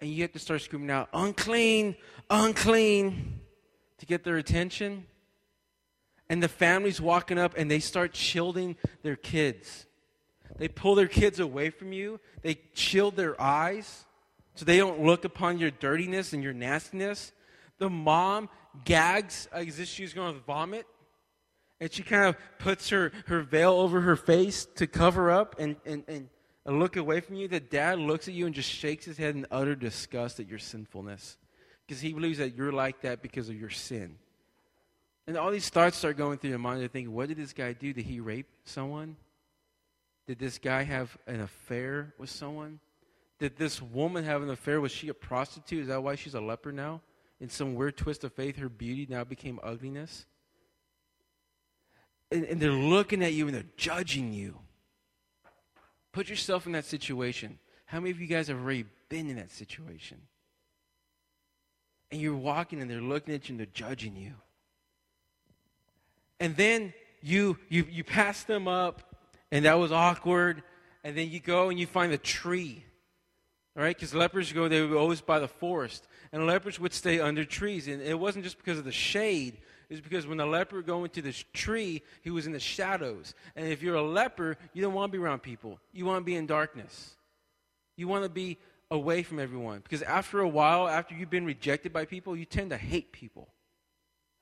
And 0.00 0.10
you 0.10 0.22
have 0.22 0.32
to 0.32 0.38
start 0.38 0.60
screaming 0.60 0.90
out, 0.90 1.08
unclean, 1.14 1.96
unclean, 2.28 3.40
to 3.98 4.06
get 4.06 4.24
their 4.24 4.36
attention. 4.36 5.06
And 6.32 6.42
the 6.42 6.48
family's 6.48 6.98
walking 6.98 7.36
up 7.36 7.52
and 7.58 7.70
they 7.70 7.78
start 7.78 8.16
shielding 8.16 8.76
their 9.02 9.16
kids. 9.16 9.84
They 10.56 10.66
pull 10.66 10.94
their 10.94 11.06
kids 11.06 11.40
away 11.40 11.68
from 11.68 11.92
you, 11.92 12.20
they 12.40 12.58
shield 12.72 13.16
their 13.16 13.38
eyes 13.38 14.06
so 14.54 14.64
they 14.64 14.78
don't 14.78 15.02
look 15.02 15.26
upon 15.26 15.58
your 15.58 15.70
dirtiness 15.70 16.32
and 16.32 16.42
your 16.42 16.54
nastiness. 16.54 17.32
The 17.76 17.90
mom 17.90 18.48
gags 18.86 19.46
as 19.52 19.78
if 19.78 19.88
she's 19.88 20.14
going 20.14 20.32
to 20.32 20.40
vomit. 20.40 20.86
And 21.82 21.92
she 21.92 22.02
kind 22.02 22.24
of 22.24 22.36
puts 22.58 22.88
her, 22.88 23.12
her 23.26 23.42
veil 23.42 23.72
over 23.72 24.00
her 24.00 24.16
face 24.16 24.66
to 24.76 24.86
cover 24.86 25.30
up 25.30 25.56
and, 25.58 25.76
and, 25.84 26.02
and 26.08 26.30
look 26.64 26.96
away 26.96 27.20
from 27.20 27.36
you. 27.36 27.46
The 27.46 27.60
dad 27.60 27.98
looks 27.98 28.26
at 28.26 28.32
you 28.32 28.46
and 28.46 28.54
just 28.54 28.70
shakes 28.70 29.04
his 29.04 29.18
head 29.18 29.34
in 29.36 29.46
utter 29.50 29.74
disgust 29.74 30.40
at 30.40 30.48
your 30.48 30.58
sinfulness. 30.58 31.36
Because 31.86 32.00
he 32.00 32.14
believes 32.14 32.38
that 32.38 32.56
you're 32.56 32.72
like 32.72 33.02
that 33.02 33.20
because 33.20 33.50
of 33.50 33.60
your 33.60 33.68
sin. 33.68 34.16
And 35.26 35.36
all 35.36 35.50
these 35.50 35.68
thoughts 35.68 35.96
start 35.96 36.16
going 36.16 36.38
through 36.38 36.50
your 36.50 36.58
mind. 36.58 36.80
You're 36.80 36.88
thinking, 36.88 37.14
what 37.14 37.28
did 37.28 37.36
this 37.36 37.52
guy 37.52 37.72
do? 37.72 37.92
Did 37.92 38.04
he 38.04 38.20
rape 38.20 38.48
someone? 38.64 39.16
Did 40.26 40.38
this 40.38 40.58
guy 40.58 40.82
have 40.82 41.16
an 41.26 41.40
affair 41.40 42.14
with 42.18 42.30
someone? 42.30 42.80
Did 43.38 43.56
this 43.56 43.80
woman 43.80 44.24
have 44.24 44.42
an 44.42 44.50
affair? 44.50 44.80
Was 44.80 44.92
she 44.92 45.08
a 45.08 45.14
prostitute? 45.14 45.82
Is 45.82 45.88
that 45.88 46.02
why 46.02 46.14
she's 46.14 46.34
a 46.34 46.40
leper 46.40 46.72
now? 46.72 47.00
In 47.40 47.48
some 47.48 47.74
weird 47.74 47.96
twist 47.96 48.24
of 48.24 48.32
faith, 48.32 48.56
her 48.56 48.68
beauty 48.68 49.06
now 49.08 49.24
became 49.24 49.58
ugliness? 49.62 50.26
and, 52.32 52.44
and 52.44 52.60
they're 52.60 52.70
looking 52.70 53.22
at 53.22 53.34
you 53.34 53.46
and 53.46 53.54
they're 53.54 53.64
judging 53.76 54.32
you. 54.32 54.58
Put 56.12 56.28
yourself 56.28 56.66
in 56.66 56.72
that 56.72 56.84
situation. 56.84 57.58
How 57.86 58.00
many 58.00 58.10
of 58.10 58.20
you 58.20 58.26
guys 58.26 58.48
have 58.48 58.58
already 58.58 58.86
been 59.08 59.28
in 59.28 59.36
that 59.36 59.50
situation? 59.50 60.18
And 62.10 62.20
you're 62.20 62.36
walking 62.36 62.80
and 62.80 62.90
they're 62.90 63.00
looking 63.00 63.34
at 63.34 63.48
you 63.48 63.52
and 63.54 63.60
they're 63.60 63.66
judging 63.72 64.16
you. 64.16 64.34
And 66.42 66.56
then 66.56 66.92
you 67.22 67.56
you 67.68 67.86
you 67.88 68.02
pass 68.02 68.42
them 68.42 68.66
up 68.66 69.14
and 69.52 69.64
that 69.64 69.78
was 69.78 69.92
awkward. 69.92 70.64
And 71.04 71.16
then 71.16 71.30
you 71.30 71.38
go 71.38 71.68
and 71.68 71.78
you 71.78 71.86
find 71.86 72.12
the 72.12 72.18
tree. 72.18 72.84
All 73.76 73.82
right, 73.82 73.96
because 73.96 74.12
lepers 74.12 74.52
go, 74.52 74.68
they 74.68 74.82
were 74.82 74.96
always 74.96 75.20
by 75.20 75.38
the 75.38 75.48
forest. 75.48 76.06
And 76.32 76.46
lepers 76.46 76.80
would 76.80 76.92
stay 76.92 77.20
under 77.20 77.44
trees. 77.44 77.86
And 77.86 78.02
it 78.02 78.18
wasn't 78.18 78.44
just 78.44 78.58
because 78.58 78.78
of 78.78 78.84
the 78.84 78.92
shade, 78.92 79.58
is 79.88 80.00
because 80.00 80.26
when 80.26 80.36
the 80.36 80.46
leper 80.46 80.82
go 80.82 81.04
into 81.04 81.22
this 81.22 81.44
tree, 81.52 82.02
he 82.22 82.30
was 82.30 82.46
in 82.46 82.52
the 82.52 82.60
shadows. 82.60 83.34
And 83.56 83.68
if 83.68 83.82
you're 83.82 83.94
a 83.94 84.02
leper, 84.02 84.58
you 84.74 84.82
don't 84.82 84.92
want 84.92 85.12
to 85.12 85.18
be 85.18 85.22
around 85.22 85.42
people. 85.42 85.78
You 85.92 86.04
want 86.04 86.20
to 86.20 86.24
be 86.24 86.34
in 86.34 86.46
darkness. 86.46 87.14
You 87.96 88.08
want 88.08 88.24
to 88.24 88.30
be 88.30 88.58
away 88.90 89.22
from 89.22 89.38
everyone. 89.38 89.80
Because 89.82 90.02
after 90.02 90.40
a 90.40 90.48
while, 90.48 90.86
after 90.88 91.14
you've 91.14 91.30
been 91.30 91.46
rejected 91.46 91.92
by 91.92 92.04
people, 92.04 92.36
you 92.36 92.44
tend 92.44 92.70
to 92.70 92.76
hate 92.76 93.12
people. 93.12 93.48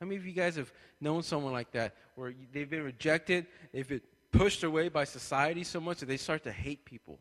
How 0.01 0.07
many 0.07 0.17
of 0.17 0.27
you 0.27 0.33
guys 0.33 0.57
have 0.57 0.73
known 1.01 1.23
someone 1.23 1.53
like 1.53 1.73
that 1.73 1.95
where 2.15 2.33
they've 2.53 2.69
been 2.69 2.83
rejected, 2.83 3.47
they've 3.73 3.87
been 3.87 4.01
pushed 4.33 4.65
away 4.65 4.89
by 4.89 5.05
society 5.05 5.63
so 5.63 5.79
much 5.79 6.01
that 6.01 6.07
they 6.07 6.17
start 6.17 6.43
to 6.45 6.53
hate 6.53 6.87
people? 6.87 7.21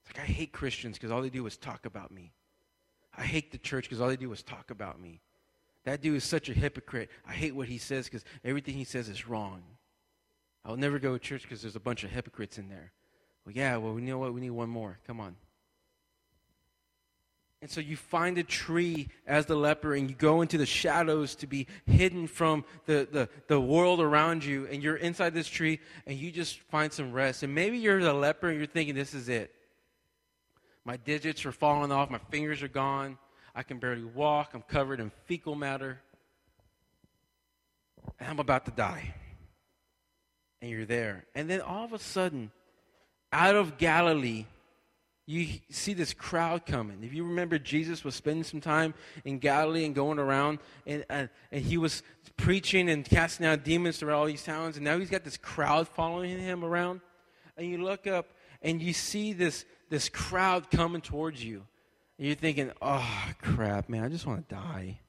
It's 0.00 0.16
like, 0.16 0.26
I 0.26 0.30
hate 0.32 0.52
Christians 0.52 0.96
because 0.96 1.10
all 1.10 1.20
they 1.20 1.28
do 1.28 1.44
is 1.46 1.58
talk 1.58 1.84
about 1.84 2.10
me. 2.10 2.32
I 3.16 3.22
hate 3.22 3.52
the 3.52 3.58
church 3.58 3.84
because 3.84 4.00
all 4.00 4.08
they 4.08 4.16
do 4.16 4.32
is 4.32 4.42
talk 4.42 4.70
about 4.70 5.00
me. 5.00 5.20
That 5.84 6.00
dude 6.00 6.16
is 6.16 6.24
such 6.24 6.48
a 6.48 6.52
hypocrite. 6.52 7.10
I 7.26 7.32
hate 7.32 7.54
what 7.54 7.68
he 7.68 7.78
says 7.78 8.06
because 8.06 8.24
everything 8.44 8.74
he 8.74 8.84
says 8.84 9.08
is 9.08 9.28
wrong. 9.28 9.62
I'll 10.64 10.76
never 10.76 10.98
go 10.98 11.12
to 11.12 11.18
church 11.18 11.42
because 11.42 11.62
there's 11.62 11.76
a 11.76 11.80
bunch 11.80 12.04
of 12.04 12.10
hypocrites 12.10 12.58
in 12.58 12.68
there. 12.68 12.92
Well, 13.44 13.54
yeah, 13.54 13.76
well, 13.76 13.92
we 13.92 14.02
know 14.02 14.18
what? 14.18 14.34
We 14.34 14.40
need 14.40 14.50
one 14.50 14.68
more. 14.68 14.98
Come 15.06 15.20
on. 15.20 15.36
And 17.62 17.70
so 17.70 17.80
you 17.80 17.96
find 17.96 18.36
a 18.38 18.42
tree 18.42 19.08
as 19.26 19.46
the 19.46 19.56
leper 19.56 19.94
and 19.94 20.10
you 20.10 20.14
go 20.14 20.42
into 20.42 20.58
the 20.58 20.66
shadows 20.66 21.34
to 21.36 21.46
be 21.46 21.66
hidden 21.86 22.26
from 22.26 22.64
the, 22.84 23.08
the, 23.10 23.28
the 23.48 23.60
world 23.60 24.00
around 24.00 24.44
you. 24.44 24.66
And 24.70 24.82
you're 24.82 24.96
inside 24.96 25.32
this 25.32 25.48
tree 25.48 25.80
and 26.06 26.18
you 26.18 26.30
just 26.30 26.60
find 26.60 26.92
some 26.92 27.12
rest. 27.12 27.42
And 27.42 27.54
maybe 27.54 27.78
you're 27.78 28.02
the 28.02 28.12
leper 28.12 28.48
and 28.48 28.58
you're 28.58 28.66
thinking, 28.66 28.94
this 28.94 29.14
is 29.14 29.28
it. 29.28 29.52
My 30.84 30.98
digits 30.98 31.44
are 31.46 31.52
falling 31.52 31.90
off, 31.90 32.10
my 32.10 32.20
fingers 32.30 32.62
are 32.62 32.68
gone. 32.68 33.18
I 33.56 33.62
can 33.62 33.78
barely 33.78 34.04
walk. 34.04 34.50
I'm 34.52 34.60
covered 34.62 35.00
in 35.00 35.10
fecal 35.24 35.54
matter. 35.54 35.98
And 38.20 38.28
I'm 38.28 38.38
about 38.38 38.66
to 38.66 38.70
die. 38.70 39.14
And 40.60 40.70
you're 40.70 40.84
there. 40.84 41.24
And 41.34 41.48
then 41.48 41.62
all 41.62 41.84
of 41.84 41.94
a 41.94 41.98
sudden, 41.98 42.50
out 43.32 43.56
of 43.56 43.78
Galilee, 43.78 44.44
you 45.26 45.58
see 45.70 45.92
this 45.92 46.14
crowd 46.14 46.66
coming. 46.66 47.02
If 47.02 47.12
you 47.12 47.24
remember, 47.24 47.58
Jesus 47.58 48.04
was 48.04 48.14
spending 48.14 48.44
some 48.44 48.60
time 48.60 48.94
in 49.24 49.38
Galilee 49.38 49.84
and 49.84 49.94
going 49.94 50.20
around, 50.20 50.60
and, 50.86 51.04
and, 51.10 51.28
and 51.50 51.64
he 51.64 51.76
was 51.76 52.04
preaching 52.36 52.88
and 52.88 53.04
casting 53.04 53.44
out 53.44 53.64
demons 53.64 53.98
throughout 53.98 54.18
all 54.18 54.26
these 54.26 54.44
towns, 54.44 54.76
and 54.76 54.84
now 54.84 54.98
he's 54.98 55.10
got 55.10 55.24
this 55.24 55.36
crowd 55.36 55.88
following 55.88 56.38
him 56.38 56.64
around. 56.64 57.00
And 57.56 57.68
you 57.68 57.82
look 57.82 58.06
up 58.06 58.28
and 58.62 58.80
you 58.80 58.92
see 58.92 59.32
this, 59.32 59.64
this 59.90 60.08
crowd 60.08 60.70
coming 60.70 61.00
towards 61.00 61.42
you. 61.42 61.64
And 62.18 62.26
you're 62.26 62.36
thinking, 62.36 62.70
oh, 62.80 63.30
crap, 63.40 63.88
man, 63.88 64.04
I 64.04 64.08
just 64.08 64.26
want 64.26 64.48
to 64.48 64.54
die. 64.54 65.00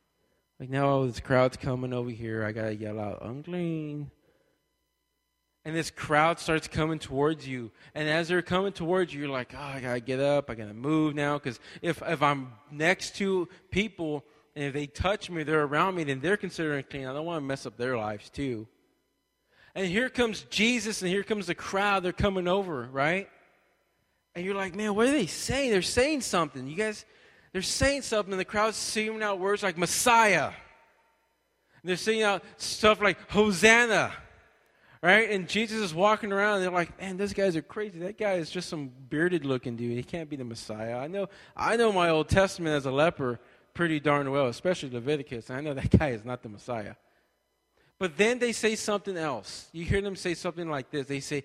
Like 0.59 0.69
now 0.69 1.05
this 1.05 1.19
crowd's 1.19 1.57
coming 1.57 1.93
over 1.93 2.09
here. 2.09 2.43
I 2.43 2.51
got 2.51 2.63
to 2.63 2.75
yell 2.75 2.99
out, 2.99 3.19
unclean. 3.21 4.11
And 5.67 5.75
this 5.75 5.91
crowd 5.91 6.39
starts 6.39 6.65
coming 6.69 6.97
towards 6.97 7.45
you. 7.45 7.71
And 7.93 8.07
as 8.07 8.29
they're 8.29 8.41
coming 8.41 8.71
towards 8.71 9.13
you, 9.13 9.19
you're 9.19 9.29
like, 9.29 9.53
oh, 9.53 9.61
I 9.61 9.81
got 9.81 9.95
to 9.95 9.99
get 9.99 10.21
up. 10.21 10.49
I 10.49 10.55
got 10.55 10.69
to 10.69 10.73
move 10.73 11.13
now. 11.13 11.37
Because 11.37 11.59
if, 11.81 12.01
if 12.07 12.23
I'm 12.23 12.53
next 12.71 13.17
to 13.17 13.49
people 13.69 14.23
and 14.55 14.63
if 14.63 14.73
they 14.73 14.87
touch 14.87 15.29
me, 15.29 15.43
they're 15.43 15.65
around 15.65 15.95
me, 15.95 16.05
then 16.05 16.21
they're 16.21 16.37
considering 16.37 16.85
clean. 16.89 17.05
I 17.05 17.11
don't 17.11 17.25
want 17.25 17.43
to 17.43 17.45
mess 17.45 17.65
up 17.65 17.75
their 17.75 17.97
lives 17.97 18.29
too. 18.29 18.65
And 19.75 19.85
here 19.85 20.07
comes 20.07 20.43
Jesus 20.43 21.01
and 21.01 21.11
here 21.11 21.23
comes 21.23 21.47
the 21.47 21.53
crowd. 21.55 22.01
They're 22.01 22.13
coming 22.13 22.47
over, 22.47 22.87
right? 22.89 23.27
And 24.35 24.45
you're 24.45 24.55
like, 24.55 24.73
man, 24.73 24.95
what 24.95 25.09
are 25.09 25.11
they 25.11 25.25
saying? 25.27 25.71
They're 25.71 25.81
saying 25.81 26.21
something. 26.21 26.65
You 26.65 26.77
guys, 26.77 27.03
they're 27.51 27.61
saying 27.61 28.03
something, 28.03 28.31
and 28.31 28.39
the 28.39 28.45
crowd's 28.45 28.77
singing 28.77 29.21
out 29.21 29.37
words 29.37 29.63
like 29.63 29.77
Messiah. 29.77 30.45
And 30.45 30.53
they're 31.83 31.97
singing 31.97 32.23
out 32.23 32.41
stuff 32.55 33.01
like 33.01 33.17
Hosanna. 33.29 34.13
Right? 35.01 35.29
And 35.29 35.47
Jesus 35.47 35.79
is 35.79 35.93
walking 35.93 36.31
around, 36.31 36.55
and 36.55 36.63
they're 36.63 36.71
like, 36.71 36.99
man, 36.99 37.17
those 37.17 37.33
guys 37.33 37.55
are 37.55 37.61
crazy. 37.61 37.99
That 37.99 38.17
guy 38.17 38.33
is 38.33 38.49
just 38.49 38.67
some 38.67 38.91
bearded 39.09 39.45
looking 39.45 39.75
dude. 39.75 39.95
He 39.95 40.03
can't 40.03 40.29
be 40.29 40.35
the 40.35 40.43
Messiah. 40.43 40.97
I 40.97 41.07
know, 41.07 41.29
I 41.55 41.75
know 41.77 41.91
my 41.91 42.09
Old 42.09 42.29
Testament 42.29 42.75
as 42.75 42.85
a 42.85 42.91
leper 42.91 43.39
pretty 43.73 43.99
darn 43.99 44.31
well, 44.31 44.47
especially 44.47 44.89
Leviticus. 44.89 45.51
I 45.51 45.61
know 45.61 45.73
that 45.75 45.89
guy 45.99 46.09
is 46.09 46.25
not 46.25 46.41
the 46.41 46.49
Messiah. 46.49 46.95
But 47.99 48.17
then 48.17 48.39
they 48.39 48.51
say 48.51 48.75
something 48.75 49.17
else. 49.17 49.69
You 49.71 49.85
hear 49.85 50.01
them 50.01 50.15
say 50.15 50.33
something 50.33 50.69
like 50.69 50.89
this. 50.89 51.07
They 51.07 51.19
say, 51.19 51.43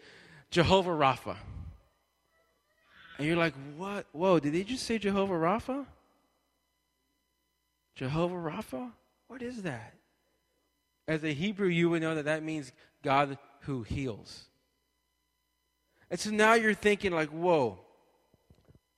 Jehovah 0.51 0.91
Rapha. 0.91 1.37
And 3.19 3.27
you're 3.27 3.37
like, 3.37 3.55
what? 3.77 4.07
Whoa, 4.13 4.39
did 4.39 4.53
they 4.55 4.65
just 4.65 4.85
say 4.85 4.99
Jehovah 4.99 5.35
Rapha? 5.35 5.87
Jehovah 7.95 8.35
Rapha? 8.35 8.91
What 9.29 9.43
is 9.43 9.63
that? 9.63 9.95
As 11.09 11.25
a 11.25 11.33
Hebrew, 11.33 11.69
you 11.69 11.91
would 11.91 12.03
know 12.03 12.15
that 12.15 12.27
that 12.27 12.43
means 12.43 12.73
God 13.03 13.39
who 13.61 13.83
heals. 13.83 14.45
And 16.11 16.21
so 16.21 16.31
now 16.31 16.55
you're 16.55 16.75
thinking, 16.75 17.13
like, 17.13 17.31
whoa, 17.31 17.79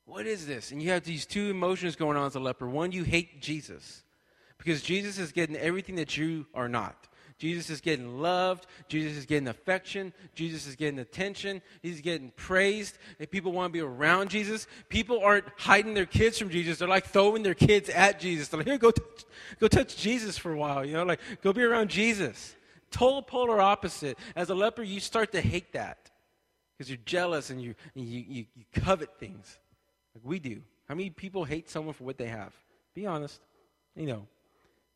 what 0.05 0.27
is 0.27 0.47
this? 0.47 0.71
And 0.71 0.83
you 0.83 0.91
have 0.91 1.05
these 1.05 1.27
two 1.27 1.51
emotions 1.51 1.97
going 1.97 2.17
on 2.17 2.27
as 2.27 2.35
a 2.35 2.41
leper. 2.41 2.69
One, 2.69 2.93
you 2.93 3.05
hate 3.05 3.41
Jesus 3.41 4.03
because 4.59 4.83
Jesus 4.83 5.19
is 5.19 5.33
getting 5.33 5.57
everything 5.57 5.97
that 5.97 6.17
you 6.17 6.47
are 6.55 6.69
not. 6.69 7.09
Jesus 7.39 7.69
is 7.69 7.81
getting 7.81 8.21
loved. 8.21 8.67
Jesus 8.89 9.17
is 9.17 9.27
getting 9.27 9.49
affection. 9.49 10.13
Jesus 10.35 10.67
is 10.67 10.77
getting 10.77 10.99
attention. 11.01 11.61
He's 11.83 12.01
getting 12.01 12.31
praised. 12.37 12.99
And 13.19 13.31
people 13.31 13.53
want 13.53 13.73
to 13.73 13.73
be 13.73 13.81
around 13.81 14.31
Jesus. 14.31 14.67
People 14.89 15.21
aren't 15.23 15.47
hiding 15.57 15.95
their 15.95 16.07
kids 16.07 16.39
from 16.39 16.51
Jesus. 16.51 16.79
They're 16.79 16.89
like 16.89 17.07
throwing 17.07 17.43
their 17.43 17.55
kids 17.55 17.89
at 17.89 18.21
Jesus. 18.21 18.49
They're 18.49 18.59
like, 18.59 18.67
here, 18.67 18.79
go 18.79 18.91
touch, 18.91 19.25
go 19.59 19.69
touch 19.69 19.97
Jesus 19.97 20.39
for 20.39 20.53
a 20.53 20.57
while. 20.57 20.85
You 20.85 20.95
know, 20.95 21.05
like 21.05 21.21
go 21.43 21.53
be 21.53 21.63
around 21.63 21.91
Jesus. 21.91 22.55
Total 22.91 23.23
polar 23.23 23.61
opposite. 23.61 24.17
As 24.37 24.51
a 24.51 24.55
leper, 24.55 24.83
you 24.83 25.01
start 25.01 25.33
to 25.33 25.41
hate 25.41 25.73
that 25.73 26.11
because 26.77 26.89
you're 26.89 26.99
jealous 27.05 27.51
and 27.51 27.61
you, 27.61 27.75
and 27.95 28.05
you, 28.07 28.25
you, 28.27 28.45
you 28.55 28.65
covet 28.73 29.19
things 29.19 29.59
like 30.15 30.25
we 30.25 30.39
do. 30.39 30.63
How 30.89 30.95
many 30.95 31.11
people 31.11 31.45
hate 31.45 31.69
someone 31.69 31.95
for 31.95 32.05
what 32.05 32.19
they 32.19 32.29
have? 32.29 32.53
Be 32.95 33.07
honest. 33.07 33.41
You 33.97 34.07
know, 34.07 34.27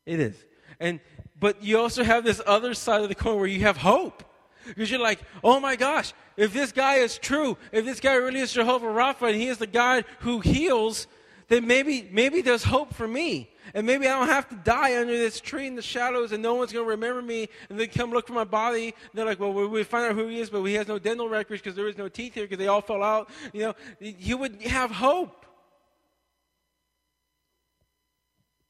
It 0.05 0.19
is. 0.19 0.35
And 0.79 0.99
but 1.39 1.63
you 1.63 1.79
also 1.79 2.03
have 2.03 2.23
this 2.23 2.41
other 2.45 2.73
side 2.73 3.01
of 3.01 3.09
the 3.09 3.15
coin 3.15 3.37
where 3.37 3.47
you 3.47 3.61
have 3.61 3.77
hope. 3.77 4.23
Because 4.67 4.91
you're 4.91 4.99
like, 4.99 5.19
oh 5.43 5.59
my 5.59 5.75
gosh, 5.75 6.13
if 6.37 6.53
this 6.53 6.71
guy 6.71 6.95
is 6.95 7.17
true, 7.17 7.57
if 7.71 7.85
this 7.85 7.99
guy 7.99 8.13
really 8.15 8.39
is 8.39 8.51
Jehovah 8.51 8.87
Rapha 8.87 9.29
and 9.29 9.35
he 9.35 9.47
is 9.47 9.57
the 9.57 9.67
God 9.67 10.05
who 10.19 10.41
heals, 10.41 11.07
then 11.47 11.65
maybe 11.65 12.07
maybe 12.11 12.41
there's 12.41 12.63
hope 12.63 12.93
for 12.93 13.07
me. 13.07 13.49
And 13.73 13.85
maybe 13.85 14.07
I 14.07 14.17
don't 14.17 14.29
have 14.29 14.49
to 14.49 14.55
die 14.55 14.99
under 14.99 15.15
this 15.15 15.39
tree 15.39 15.67
in 15.67 15.75
the 15.75 15.81
shadows 15.81 16.31
and 16.31 16.41
no 16.41 16.55
one's 16.55 16.73
going 16.73 16.85
to 16.85 16.89
remember 16.89 17.21
me 17.21 17.49
and 17.69 17.79
they 17.79 17.87
come 17.87 18.11
look 18.11 18.27
for 18.27 18.33
my 18.33 18.43
body. 18.43 18.85
And 18.85 19.11
they're 19.13 19.25
like, 19.25 19.39
well, 19.39 19.51
we 19.51 19.83
find 19.83 20.05
out 20.05 20.15
who 20.15 20.27
he 20.27 20.39
is, 20.39 20.49
but 20.49 20.63
he 20.63 20.73
has 20.75 20.87
no 20.87 20.99
dental 20.99 21.29
records 21.29 21.61
because 21.61 21.75
there 21.75 21.87
is 21.87 21.97
no 21.97 22.09
teeth 22.09 22.33
here 22.33 22.45
because 22.45 22.57
they 22.57 22.67
all 22.67 22.81
fell 22.81 23.03
out. 23.03 23.29
You 23.53 23.61
know, 23.61 23.75
you 23.99 24.37
would 24.37 24.61
have 24.63 24.91
hope. 24.91 25.45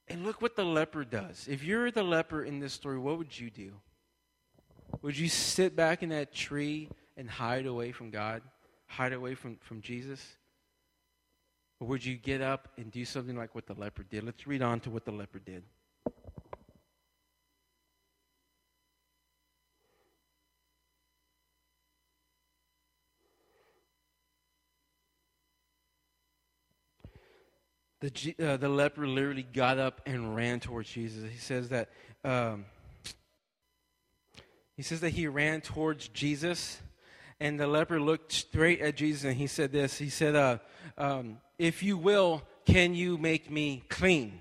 And 0.10 0.26
look 0.26 0.42
what 0.42 0.56
the 0.56 0.66
leper 0.66 1.04
does. 1.04 1.48
If 1.50 1.64
you're 1.64 1.92
the 1.92 2.04
leper 2.04 2.44
in 2.44 2.60
this 2.60 2.74
story, 2.74 2.98
what 2.98 3.18
would 3.18 3.40
you 3.40 3.50
do? 3.52 3.74
Would 5.02 5.18
you 5.18 5.30
sit 5.30 5.76
back 5.76 6.02
in 6.02 6.10
that 6.10 6.34
tree 6.34 6.90
and 7.16 7.30
hide 7.30 7.66
away 7.66 7.92
from 7.92 8.10
God? 8.10 8.42
Hide 8.88 9.14
away 9.14 9.36
from, 9.36 9.58
from 9.58 9.82
Jesus? 9.82 10.26
Or 11.80 11.88
would 11.88 12.04
you 12.04 12.16
get 12.16 12.42
up 12.42 12.70
and 12.78 12.92
do 12.92 13.06
something 13.06 13.38
like 13.38 13.54
what 13.54 13.68
the 13.68 13.76
leper 13.76 14.04
did? 14.04 14.24
Let's 14.24 14.48
read 14.48 14.62
on 14.62 14.80
to 14.82 14.90
what 14.90 15.06
the 15.06 15.12
leper 15.12 15.40
did. 15.40 15.64
The, 28.02 28.36
uh, 28.40 28.58
the 28.58 28.70
leper 28.70 29.06
literally 29.06 29.44
got 29.44 29.78
up 29.78 30.02
and 30.06 30.36
ran 30.36 30.60
towards 30.62 30.90
Jesus. 30.90 31.30
He 31.30 31.38
says 31.38 31.70
that 31.70 31.90
um, 32.24 32.66
he 34.78 34.84
says 34.84 35.02
that 35.02 35.10
he 35.10 35.28
ran 35.28 35.60
towards 35.60 36.08
Jesus, 36.08 36.80
and 37.42 37.60
the 37.60 37.68
leper 37.68 38.00
looked 38.00 38.32
straight 38.32 38.80
at 38.80 38.96
Jesus 38.96 39.26
and 39.26 39.36
he 39.36 39.48
said 39.48 39.74
this. 39.74 39.98
He 39.98 40.10
said, 40.10 40.36
uh, 40.36 40.60
um, 40.98 41.40
"If 41.58 41.84
you 41.84 41.98
will, 41.98 42.44
can 42.66 42.96
you 42.96 43.18
make 43.18 43.52
me 43.52 43.84
clean? 43.90 44.40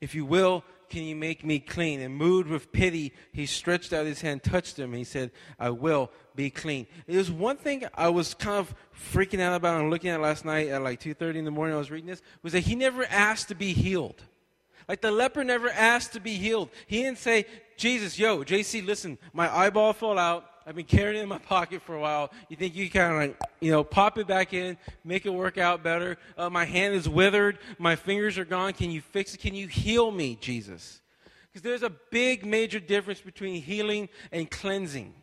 If 0.00 0.14
you 0.14 0.24
will, 0.24 0.62
can 0.88 1.02
you 1.02 1.16
make 1.16 1.44
me 1.44 1.58
clean? 1.58 2.00
And 2.00 2.14
moved 2.14 2.48
with 2.48 2.72
pity, 2.72 3.12
he 3.32 3.46
stretched 3.46 3.92
out 3.92 4.06
his 4.06 4.20
hand, 4.20 4.42
touched 4.42 4.78
him, 4.78 4.90
and 4.90 4.98
he 4.98 5.04
said, 5.04 5.30
I 5.58 5.70
will 5.70 6.10
be 6.34 6.50
clean. 6.50 6.86
There's 7.06 7.30
one 7.30 7.56
thing 7.56 7.84
I 7.94 8.08
was 8.08 8.34
kind 8.34 8.58
of 8.58 8.74
freaking 9.12 9.40
out 9.40 9.54
about 9.54 9.80
and 9.80 9.90
looking 9.90 10.10
at 10.10 10.20
last 10.20 10.44
night 10.44 10.68
at 10.68 10.82
like 10.82 11.00
2.30 11.00 11.36
in 11.36 11.44
the 11.44 11.50
morning, 11.50 11.74
I 11.74 11.78
was 11.78 11.90
reading 11.90 12.08
this, 12.08 12.22
was 12.42 12.52
that 12.52 12.60
he 12.60 12.74
never 12.74 13.04
asked 13.04 13.48
to 13.48 13.54
be 13.54 13.72
healed. 13.72 14.22
Like 14.88 15.00
the 15.00 15.10
leper 15.10 15.42
never 15.42 15.68
asked 15.68 16.12
to 16.12 16.20
be 16.20 16.34
healed. 16.34 16.70
He 16.86 17.02
didn't 17.02 17.18
say, 17.18 17.46
Jesus, 17.76 18.18
yo, 18.18 18.44
JC, 18.44 18.84
listen, 18.84 19.18
my 19.32 19.54
eyeball 19.54 19.92
fell 19.92 20.18
out. 20.18 20.44
I've 20.68 20.74
been 20.74 20.84
carrying 20.84 21.20
it 21.20 21.22
in 21.22 21.28
my 21.28 21.38
pocket 21.38 21.80
for 21.82 21.94
a 21.94 22.00
while. 22.00 22.32
You 22.48 22.56
think 22.56 22.74
you 22.74 22.90
kind 22.90 23.12
of 23.12 23.18
like, 23.18 23.40
you 23.60 23.70
know, 23.70 23.84
pop 23.84 24.18
it 24.18 24.26
back 24.26 24.52
in, 24.52 24.76
make 25.04 25.24
it 25.24 25.30
work 25.30 25.58
out 25.58 25.84
better? 25.84 26.18
Uh, 26.36 26.50
my 26.50 26.64
hand 26.64 26.94
is 26.94 27.08
withered. 27.08 27.58
My 27.78 27.94
fingers 27.94 28.36
are 28.36 28.44
gone. 28.44 28.72
Can 28.72 28.90
you 28.90 29.00
fix 29.00 29.32
it? 29.32 29.38
Can 29.38 29.54
you 29.54 29.68
heal 29.68 30.10
me, 30.10 30.36
Jesus? 30.40 31.00
Because 31.46 31.62
there's 31.62 31.84
a 31.84 31.92
big, 32.10 32.44
major 32.44 32.80
difference 32.80 33.20
between 33.20 33.62
healing 33.62 34.08
and 34.32 34.50
cleansing. 34.50 35.14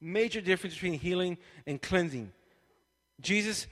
Major 0.00 0.40
difference 0.40 0.74
between 0.74 0.98
healing 0.98 1.36
and 1.66 1.80
cleansing. 1.80 2.32
Jesus 3.20 3.66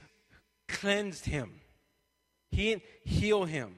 cleansed 0.67 1.25
him, 1.25 1.59
he 2.51 2.69
didn't 2.69 2.83
heal 3.03 3.43
him. 3.43 3.75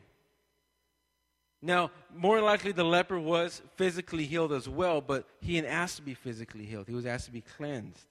Now, 1.65 1.91
more 2.13 2.41
likely 2.41 2.73
the 2.73 2.83
leper 2.83 3.17
was 3.17 3.61
physically 3.77 4.25
healed 4.25 4.51
as 4.51 4.67
well, 4.67 4.99
but 4.99 5.25
he 5.39 5.53
didn't 5.53 5.71
ask 5.71 5.95
to 5.95 6.01
be 6.01 6.13
physically 6.13 6.65
healed. 6.65 6.87
He 6.89 6.93
was 6.93 7.05
asked 7.05 7.25
to 7.27 7.31
be 7.31 7.39
cleansed. 7.39 8.05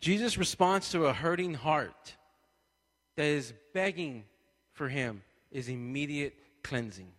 Jesus' 0.00 0.36
response 0.36 0.90
to 0.90 1.06
a 1.06 1.12
hurting 1.12 1.54
heart 1.54 2.16
that 3.16 3.26
is 3.26 3.54
begging 3.72 4.24
for 4.72 4.88
him 4.88 5.22
is 5.52 5.68
immediate 5.68 6.34
cleansing. 6.64 7.12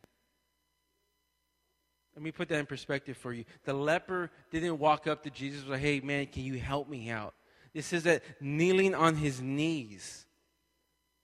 Let 2.14 2.22
me 2.22 2.34
put 2.34 2.50
that 2.50 2.60
in 2.60 2.66
perspective 2.66 3.16
for 3.16 3.32
you. 3.32 3.46
The 3.64 3.74
leper 3.74 4.32
didn't 4.52 4.80
walk 4.80 5.08
up 5.08 5.24
to 5.24 5.30
Jesus 5.30 5.66
say, 5.66 5.78
Hey, 5.78 6.00
man, 6.02 6.26
can 6.26 6.44
you 6.44 6.60
help 6.60 6.90
me 6.90 7.10
out? 7.10 7.34
This 7.74 7.94
is 7.94 8.04
that 8.04 8.22
kneeling 8.42 8.96
on 8.96 9.16
his 9.16 9.40
knees. 9.42 10.26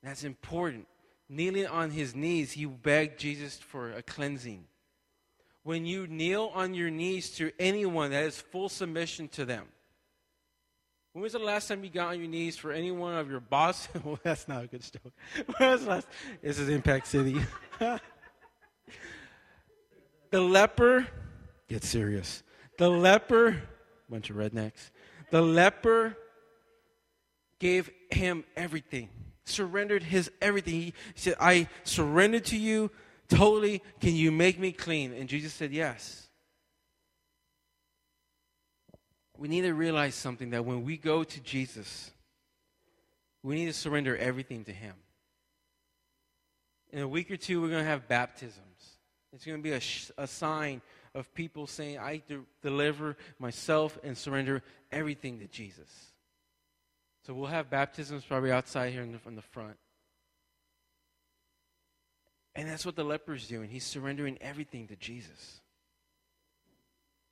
That's 0.02 0.24
important 0.24 0.88
kneeling 1.30 1.68
on 1.68 1.92
his 1.92 2.16
knees, 2.16 2.54
he 2.54 2.66
begged 2.66 3.20
Jesus 3.20 3.58
for 3.58 3.92
a 3.92 4.02
cleansing. 4.02 4.66
When 5.64 5.86
you 5.86 6.08
kneel 6.08 6.52
on 6.54 6.74
your 6.74 6.90
knees 6.90 7.32
to 7.32 7.52
anyone, 7.60 8.12
that 8.12 8.24
is 8.24 8.40
full 8.40 8.70
submission 8.70 9.28
to 9.30 9.46
them. 9.46 9.66
When 11.12 11.24
was 11.24 11.34
the 11.34 11.40
last 11.40 11.68
time 11.68 11.84
you 11.84 11.90
got 11.90 12.10
on 12.10 12.20
your 12.20 12.30
knees 12.30 12.58
for 12.58 12.72
any 12.72 12.92
one 12.92 13.16
of 13.16 13.30
your 13.30 13.40
bosses? 13.40 13.90
well, 14.04 14.20
that's 14.24 14.48
not 14.48 14.64
a 14.64 14.68
good 14.68 14.84
story. 14.84 15.12
When 15.58 15.72
was 15.72 15.86
last? 15.86 16.08
This 16.42 16.60
is 16.60 16.70
Impact 16.70 17.08
City. 17.08 17.42
the 20.30 20.42
leper, 20.42 21.08
get 21.68 21.84
serious. 21.84 22.44
The 22.78 22.90
leper, 22.90 23.62
bunch 24.10 24.30
of 24.30 24.36
rednecks. 24.36 24.92
The 25.32 25.42
leper 25.42 26.16
gave 27.60 27.90
him 28.12 28.44
everything 28.56 29.10
surrendered 29.48 30.04
his 30.04 30.30
everything. 30.42 30.82
He 30.82 30.94
said, 31.16 31.36
I 31.40 31.68
surrender 31.84 32.40
to 32.40 32.58
you 32.58 32.92
totally. 33.30 33.82
Can 34.00 34.16
you 34.16 34.32
make 34.32 34.60
me 34.60 34.72
clean? 34.72 35.14
And 35.14 35.30
Jesus 35.30 35.54
said, 35.54 35.72
Yes. 35.72 36.24
We 39.38 39.48
need 39.48 39.62
to 39.62 39.74
realize 39.74 40.16
something 40.16 40.50
that 40.50 40.66
when 40.66 40.84
we 40.84 40.98
go 40.98 41.24
to 41.24 41.40
Jesus, 41.42 42.10
we 43.44 43.54
need 43.54 43.68
to 43.68 43.74
surrender 43.74 44.18
everything 44.18 44.64
to 44.66 44.72
Him. 44.72 44.96
In 46.90 47.02
a 47.02 47.08
week 47.08 47.30
or 47.30 47.38
two, 47.38 47.62
we're 47.62 47.70
going 47.70 47.84
to 47.84 47.90
have 47.90 48.08
baptisms. 48.08 48.98
It's 49.34 49.46
going 49.46 49.60
to 49.60 49.64
be 49.64 49.74
a, 49.74 49.80
sh- 49.80 50.10
a 50.18 50.26
sign 50.26 50.82
of 51.14 51.32
people 51.36 51.68
saying, 51.68 52.00
I 52.00 52.24
de- 52.28 52.40
deliver 52.64 53.16
myself 53.38 54.00
and 54.04 54.18
surrender 54.18 54.64
everything 54.92 55.40
to 55.40 55.48
Jesus. 55.48 55.90
So 57.28 57.34
we'll 57.34 57.48
have 57.48 57.70
baptisms 57.70 58.24
probably 58.24 58.54
outside 58.54 58.94
here 58.94 59.02
in 59.02 59.12
the, 59.12 59.20
in 59.28 59.36
the 59.36 59.42
front. 59.42 59.76
And 62.56 62.70
that's 62.70 62.86
what 62.86 62.96
the 62.96 63.04
leper 63.04 63.34
is 63.34 63.50
doing. 63.50 63.70
He's 63.70 63.84
surrendering 63.84 64.38
everything 64.40 64.88
to 64.88 64.96
Jesus. 64.96 65.60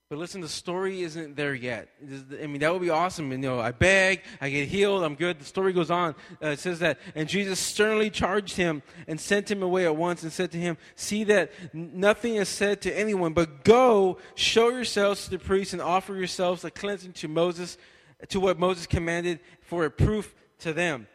But 0.10 0.20
listen, 0.20 0.42
the 0.42 0.50
story 0.50 1.02
isn't 1.02 1.38
there 1.38 1.56
yet. 1.56 1.88
I 2.04 2.46
mean, 2.46 2.60
that 2.60 2.74
would 2.74 2.82
be 2.82 2.90
awesome. 2.90 3.32
You 3.32 3.38
know, 3.38 3.62
I 3.62 3.72
beg, 3.72 4.24
I 4.42 4.50
get 4.50 4.68
healed, 4.68 5.02
I'm 5.02 5.16
good. 5.16 5.40
The 5.40 5.46
story 5.46 5.72
goes 5.72 5.90
on. 5.90 6.14
Uh, 6.44 6.50
it 6.50 6.60
says 6.60 6.80
that, 6.80 7.00
and 7.16 7.30
Jesus 7.30 7.58
sternly 7.58 8.10
charged 8.10 8.58
him 8.58 8.84
and 9.08 9.18
sent 9.18 9.50
him 9.50 9.64
away 9.64 9.86
at 9.86 9.96
once 9.96 10.24
and 10.24 10.32
said 10.32 10.52
to 10.52 10.58
him, 10.58 10.78
See 10.96 11.24
that 11.24 11.54
nothing 11.74 12.36
is 12.36 12.50
said 12.50 12.82
to 12.82 12.92
anyone, 12.92 13.32
but 13.32 13.64
go, 13.64 14.18
show 14.36 14.70
yourselves 14.72 15.24
to 15.24 15.32
the 15.32 15.40
priests 15.40 15.72
and 15.72 15.82
offer 15.82 16.16
yourselves 16.16 16.66
a 16.66 16.70
cleansing 16.70 17.14
to 17.14 17.30
Moses 17.30 17.78
to 18.30 18.40
what 18.40 18.60
Moses 18.60 18.88
commanded 18.88 19.40
for 19.62 19.86
a 19.86 19.92
proof 19.92 20.34
to 20.60 20.74
them. 20.74 21.08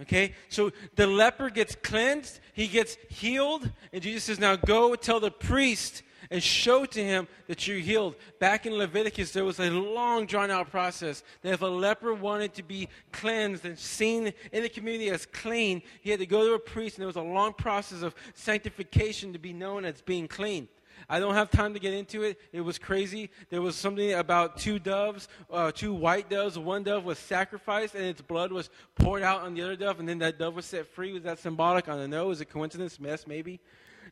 Okay? 0.00 0.34
So 0.48 0.72
the 0.96 1.06
leper 1.06 1.50
gets 1.50 1.76
cleansed, 1.76 2.40
he 2.52 2.66
gets 2.66 2.96
healed, 3.08 3.70
and 3.92 4.02
Jesus 4.02 4.24
says, 4.24 4.38
Now 4.38 4.56
go 4.56 4.94
tell 4.96 5.20
the 5.20 5.30
priest 5.30 6.02
and 6.30 6.42
show 6.42 6.84
to 6.86 7.04
him 7.04 7.28
that 7.46 7.66
you're 7.66 7.78
healed. 7.78 8.16
Back 8.40 8.66
in 8.66 8.74
Leviticus, 8.74 9.32
there 9.32 9.44
was 9.44 9.60
a 9.60 9.70
long, 9.70 10.26
drawn 10.26 10.50
out 10.50 10.70
process 10.70 11.22
that 11.42 11.52
if 11.52 11.62
a 11.62 11.66
leper 11.66 12.14
wanted 12.14 12.54
to 12.54 12.62
be 12.62 12.88
cleansed 13.12 13.64
and 13.64 13.78
seen 13.78 14.32
in 14.52 14.62
the 14.62 14.68
community 14.68 15.10
as 15.10 15.26
clean, 15.26 15.82
he 16.00 16.10
had 16.10 16.20
to 16.20 16.26
go 16.26 16.46
to 16.46 16.54
a 16.54 16.58
priest, 16.58 16.96
and 16.96 17.02
there 17.02 17.06
was 17.06 17.16
a 17.16 17.22
long 17.22 17.52
process 17.52 18.02
of 18.02 18.14
sanctification 18.34 19.32
to 19.32 19.38
be 19.38 19.52
known 19.52 19.84
as 19.84 20.00
being 20.00 20.26
clean. 20.26 20.68
I 21.08 21.20
don't 21.20 21.34
have 21.34 21.50
time 21.50 21.74
to 21.74 21.80
get 21.80 21.92
into 21.92 22.22
it. 22.22 22.40
It 22.52 22.60
was 22.60 22.78
crazy. 22.78 23.30
There 23.50 23.62
was 23.62 23.76
something 23.76 24.12
about 24.12 24.56
two 24.56 24.78
doves, 24.78 25.28
uh, 25.50 25.72
two 25.72 25.92
white 25.92 26.30
doves. 26.30 26.58
One 26.58 26.82
dove 26.82 27.04
was 27.04 27.18
sacrificed, 27.18 27.94
and 27.94 28.04
its 28.04 28.20
blood 28.20 28.52
was 28.52 28.70
poured 28.94 29.22
out 29.22 29.42
on 29.42 29.54
the 29.54 29.62
other 29.62 29.76
dove, 29.76 30.00
and 30.00 30.08
then 30.08 30.18
that 30.18 30.38
dove 30.38 30.54
was 30.54 30.66
set 30.66 30.86
free. 30.86 31.12
Was 31.12 31.22
that 31.24 31.38
symbolic? 31.38 31.88
I 31.88 31.96
don't 31.96 32.10
know. 32.10 32.30
Is 32.30 32.40
it 32.40 32.46
coincidence? 32.46 32.98
Mess, 32.98 33.26
maybe. 33.26 33.60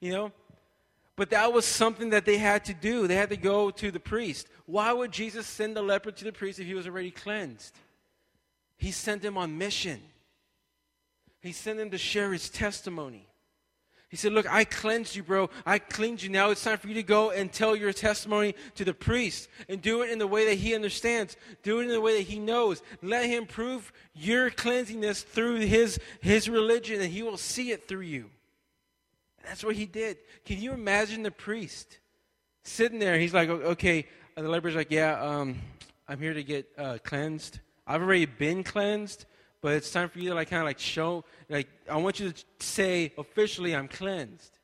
You 0.00 0.12
know? 0.12 0.32
But 1.16 1.30
that 1.30 1.52
was 1.52 1.66
something 1.66 2.10
that 2.10 2.24
they 2.24 2.38
had 2.38 2.64
to 2.66 2.74
do. 2.74 3.06
They 3.06 3.16
had 3.16 3.30
to 3.30 3.36
go 3.36 3.70
to 3.70 3.90
the 3.90 4.00
priest. 4.00 4.48
Why 4.66 4.92
would 4.92 5.12
Jesus 5.12 5.46
send 5.46 5.76
the 5.76 5.82
leper 5.82 6.10
to 6.10 6.24
the 6.24 6.32
priest 6.32 6.58
if 6.58 6.66
he 6.66 6.74
was 6.74 6.86
already 6.86 7.10
cleansed? 7.10 7.74
He 8.76 8.90
sent 8.90 9.24
him 9.24 9.36
on 9.36 9.58
mission. 9.58 10.00
He 11.40 11.52
sent 11.52 11.78
him 11.78 11.90
to 11.90 11.98
share 11.98 12.32
his 12.32 12.48
testimony. 12.48 13.28
He 14.12 14.18
said, 14.18 14.34
Look, 14.34 14.46
I 14.52 14.64
cleansed 14.64 15.16
you, 15.16 15.22
bro. 15.22 15.48
I 15.64 15.78
cleaned 15.78 16.22
you. 16.22 16.28
Now 16.28 16.50
it's 16.50 16.62
time 16.62 16.76
for 16.76 16.86
you 16.86 16.94
to 16.96 17.02
go 17.02 17.30
and 17.30 17.50
tell 17.50 17.74
your 17.74 17.94
testimony 17.94 18.54
to 18.74 18.84
the 18.84 18.92
priest 18.92 19.48
and 19.70 19.80
do 19.80 20.02
it 20.02 20.10
in 20.10 20.18
the 20.18 20.26
way 20.26 20.44
that 20.44 20.58
he 20.58 20.74
understands. 20.74 21.34
Do 21.62 21.80
it 21.80 21.84
in 21.84 21.88
the 21.88 22.00
way 22.00 22.18
that 22.18 22.28
he 22.28 22.38
knows. 22.38 22.82
Let 23.00 23.24
him 23.24 23.46
prove 23.46 23.90
your 24.14 24.50
cleansingness 24.50 25.24
through 25.24 25.60
his, 25.60 25.98
his 26.20 26.46
religion, 26.46 27.00
and 27.00 27.10
he 27.10 27.22
will 27.22 27.38
see 27.38 27.72
it 27.72 27.88
through 27.88 28.02
you. 28.02 28.28
And 29.38 29.48
that's 29.48 29.64
what 29.64 29.76
he 29.76 29.86
did. 29.86 30.18
Can 30.44 30.60
you 30.60 30.72
imagine 30.72 31.22
the 31.22 31.30
priest 31.30 31.98
sitting 32.64 32.98
there? 32.98 33.18
He's 33.18 33.32
like, 33.32 33.48
okay, 33.48 34.06
the 34.36 34.42
leper's 34.42 34.74
like, 34.74 34.90
yeah, 34.90 35.18
um, 35.22 35.56
I'm 36.06 36.18
here 36.18 36.34
to 36.34 36.44
get 36.44 36.68
uh, 36.76 36.98
cleansed. 37.02 37.60
I've 37.86 38.02
already 38.02 38.26
been 38.26 38.62
cleansed, 38.62 39.24
but 39.62 39.74
it's 39.74 39.90
time 39.90 40.08
for 40.08 40.18
you 40.18 40.30
to 40.30 40.34
like 40.34 40.50
kind 40.50 40.60
of 40.60 40.66
like 40.66 40.80
show, 40.80 41.24
like, 41.48 41.68
I 41.88 41.96
want 41.96 42.20
you 42.20 42.32
to 42.32 42.44
say 42.58 43.12
officially, 43.16 43.74
I'm 43.74 43.88
cleansed. 43.88 44.58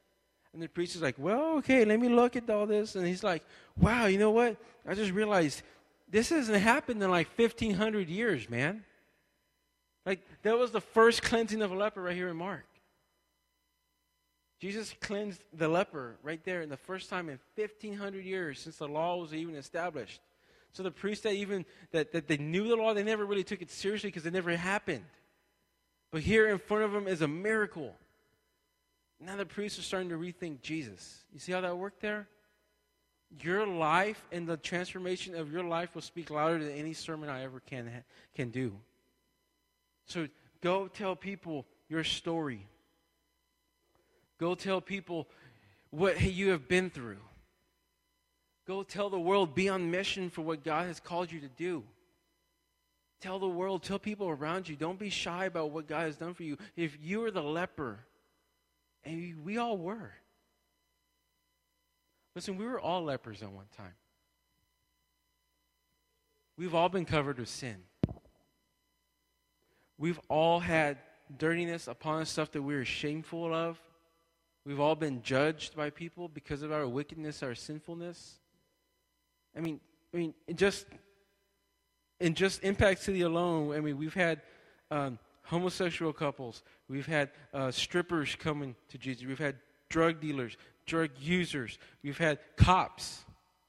And 0.52 0.60
the 0.60 0.68
priest 0.68 0.96
is 0.96 1.02
like, 1.02 1.14
well, 1.18 1.58
okay, 1.58 1.84
let 1.84 2.00
me 2.00 2.08
look 2.08 2.34
at 2.34 2.50
all 2.50 2.66
this. 2.66 2.96
And 2.96 3.06
he's 3.06 3.22
like, 3.22 3.44
wow, 3.78 4.06
you 4.06 4.18
know 4.18 4.32
what? 4.32 4.56
I 4.86 4.94
just 4.94 5.12
realized 5.12 5.62
this 6.10 6.30
hasn't 6.30 6.60
happened 6.60 7.02
in 7.02 7.10
like 7.10 7.28
1,500 7.36 8.08
years, 8.08 8.50
man. 8.50 8.84
Like, 10.04 10.20
that 10.42 10.58
was 10.58 10.72
the 10.72 10.80
first 10.80 11.22
cleansing 11.22 11.62
of 11.62 11.70
a 11.70 11.76
leper 11.76 12.02
right 12.02 12.16
here 12.16 12.28
in 12.28 12.36
Mark. 12.36 12.64
Jesus 14.58 14.92
cleansed 15.00 15.44
the 15.52 15.68
leper 15.68 16.16
right 16.24 16.42
there 16.42 16.62
in 16.62 16.70
the 16.70 16.76
first 16.76 17.08
time 17.08 17.28
in 17.28 17.38
1,500 17.54 18.24
years 18.24 18.58
since 18.58 18.78
the 18.78 18.88
law 18.88 19.16
was 19.16 19.32
even 19.32 19.54
established. 19.54 20.20
So 20.72 20.82
the 20.82 20.90
priests 20.90 21.24
that 21.24 21.34
even 21.34 21.64
that, 21.92 22.12
that 22.12 22.28
they 22.28 22.36
knew 22.36 22.68
the 22.68 22.76
law, 22.76 22.94
they 22.94 23.02
never 23.02 23.24
really 23.24 23.44
took 23.44 23.62
it 23.62 23.70
seriously 23.70 24.08
because 24.08 24.26
it 24.26 24.32
never 24.32 24.54
happened. 24.56 25.04
But 26.10 26.22
here 26.22 26.48
in 26.48 26.58
front 26.58 26.84
of 26.84 26.92
them 26.92 27.06
is 27.06 27.20
a 27.20 27.28
miracle. 27.28 27.94
Now 29.20 29.36
the 29.36 29.46
priests 29.46 29.78
are 29.78 29.82
starting 29.82 30.10
to 30.10 30.16
rethink 30.16 30.62
Jesus. 30.62 31.24
You 31.32 31.40
see 31.40 31.52
how 31.52 31.60
that 31.60 31.76
worked 31.76 32.00
there? 32.00 32.28
Your 33.42 33.66
life 33.66 34.24
and 34.32 34.46
the 34.46 34.56
transformation 34.56 35.34
of 35.34 35.52
your 35.52 35.64
life 35.64 35.94
will 35.94 36.02
speak 36.02 36.30
louder 36.30 36.62
than 36.62 36.72
any 36.72 36.94
sermon 36.94 37.28
I 37.28 37.42
ever 37.42 37.60
can 37.60 37.90
can 38.34 38.50
do. 38.50 38.72
So 40.06 40.28
go 40.62 40.88
tell 40.88 41.14
people 41.14 41.66
your 41.88 42.04
story. 42.04 42.66
Go 44.38 44.54
tell 44.54 44.80
people 44.80 45.28
what 45.90 46.22
you 46.22 46.50
have 46.50 46.68
been 46.68 46.88
through. 46.88 47.18
Go 48.68 48.82
tell 48.82 49.08
the 49.08 49.18
world, 49.18 49.54
be 49.54 49.70
on 49.70 49.90
mission 49.90 50.28
for 50.28 50.42
what 50.42 50.62
God 50.62 50.86
has 50.86 51.00
called 51.00 51.32
you 51.32 51.40
to 51.40 51.48
do. 51.48 51.82
Tell 53.18 53.38
the 53.38 53.48
world, 53.48 53.82
tell 53.82 53.98
people 53.98 54.28
around 54.28 54.68
you, 54.68 54.76
don't 54.76 54.98
be 54.98 55.08
shy 55.08 55.46
about 55.46 55.70
what 55.70 55.88
God 55.88 56.02
has 56.02 56.16
done 56.16 56.34
for 56.34 56.42
you. 56.42 56.58
If 56.76 56.98
you 57.02 57.24
are 57.24 57.30
the 57.30 57.42
leper, 57.42 57.98
and 59.04 59.42
we 59.42 59.56
all 59.56 59.78
were. 59.78 60.12
Listen, 62.36 62.58
we 62.58 62.66
were 62.66 62.78
all 62.78 63.02
lepers 63.04 63.42
at 63.42 63.50
one 63.50 63.64
time. 63.74 63.94
We've 66.58 66.74
all 66.74 66.90
been 66.90 67.06
covered 67.06 67.38
with 67.38 67.48
sin. 67.48 67.76
We've 69.96 70.20
all 70.28 70.60
had 70.60 70.98
dirtiness 71.38 71.88
upon 71.88 72.20
us, 72.20 72.30
stuff 72.30 72.52
that 72.52 72.62
we 72.62 72.74
are 72.74 72.84
shameful 72.84 73.54
of. 73.54 73.80
We've 74.66 74.78
all 74.78 74.94
been 74.94 75.22
judged 75.22 75.74
by 75.74 75.88
people 75.88 76.28
because 76.28 76.60
of 76.60 76.70
our 76.70 76.86
wickedness, 76.86 77.42
our 77.42 77.54
sinfulness. 77.54 78.38
I 79.56 79.60
mean, 79.60 79.80
I 80.12 80.16
mean, 80.16 80.34
just 80.54 80.86
in 82.20 82.34
just 82.34 82.62
Impact 82.62 83.02
City 83.02 83.22
alone, 83.22 83.74
I 83.74 83.80
mean, 83.80 83.96
we've 83.96 84.14
had 84.14 84.42
um, 84.90 85.18
homosexual 85.44 86.12
couples, 86.12 86.62
we've 86.88 87.06
had 87.06 87.30
uh, 87.54 87.70
strippers 87.70 88.34
coming 88.34 88.74
to 88.88 88.98
Jesus, 88.98 89.24
we've 89.26 89.38
had 89.38 89.56
drug 89.88 90.20
dealers, 90.20 90.56
drug 90.86 91.10
users, 91.18 91.78
we've 92.02 92.18
had 92.18 92.38
cops 92.56 93.24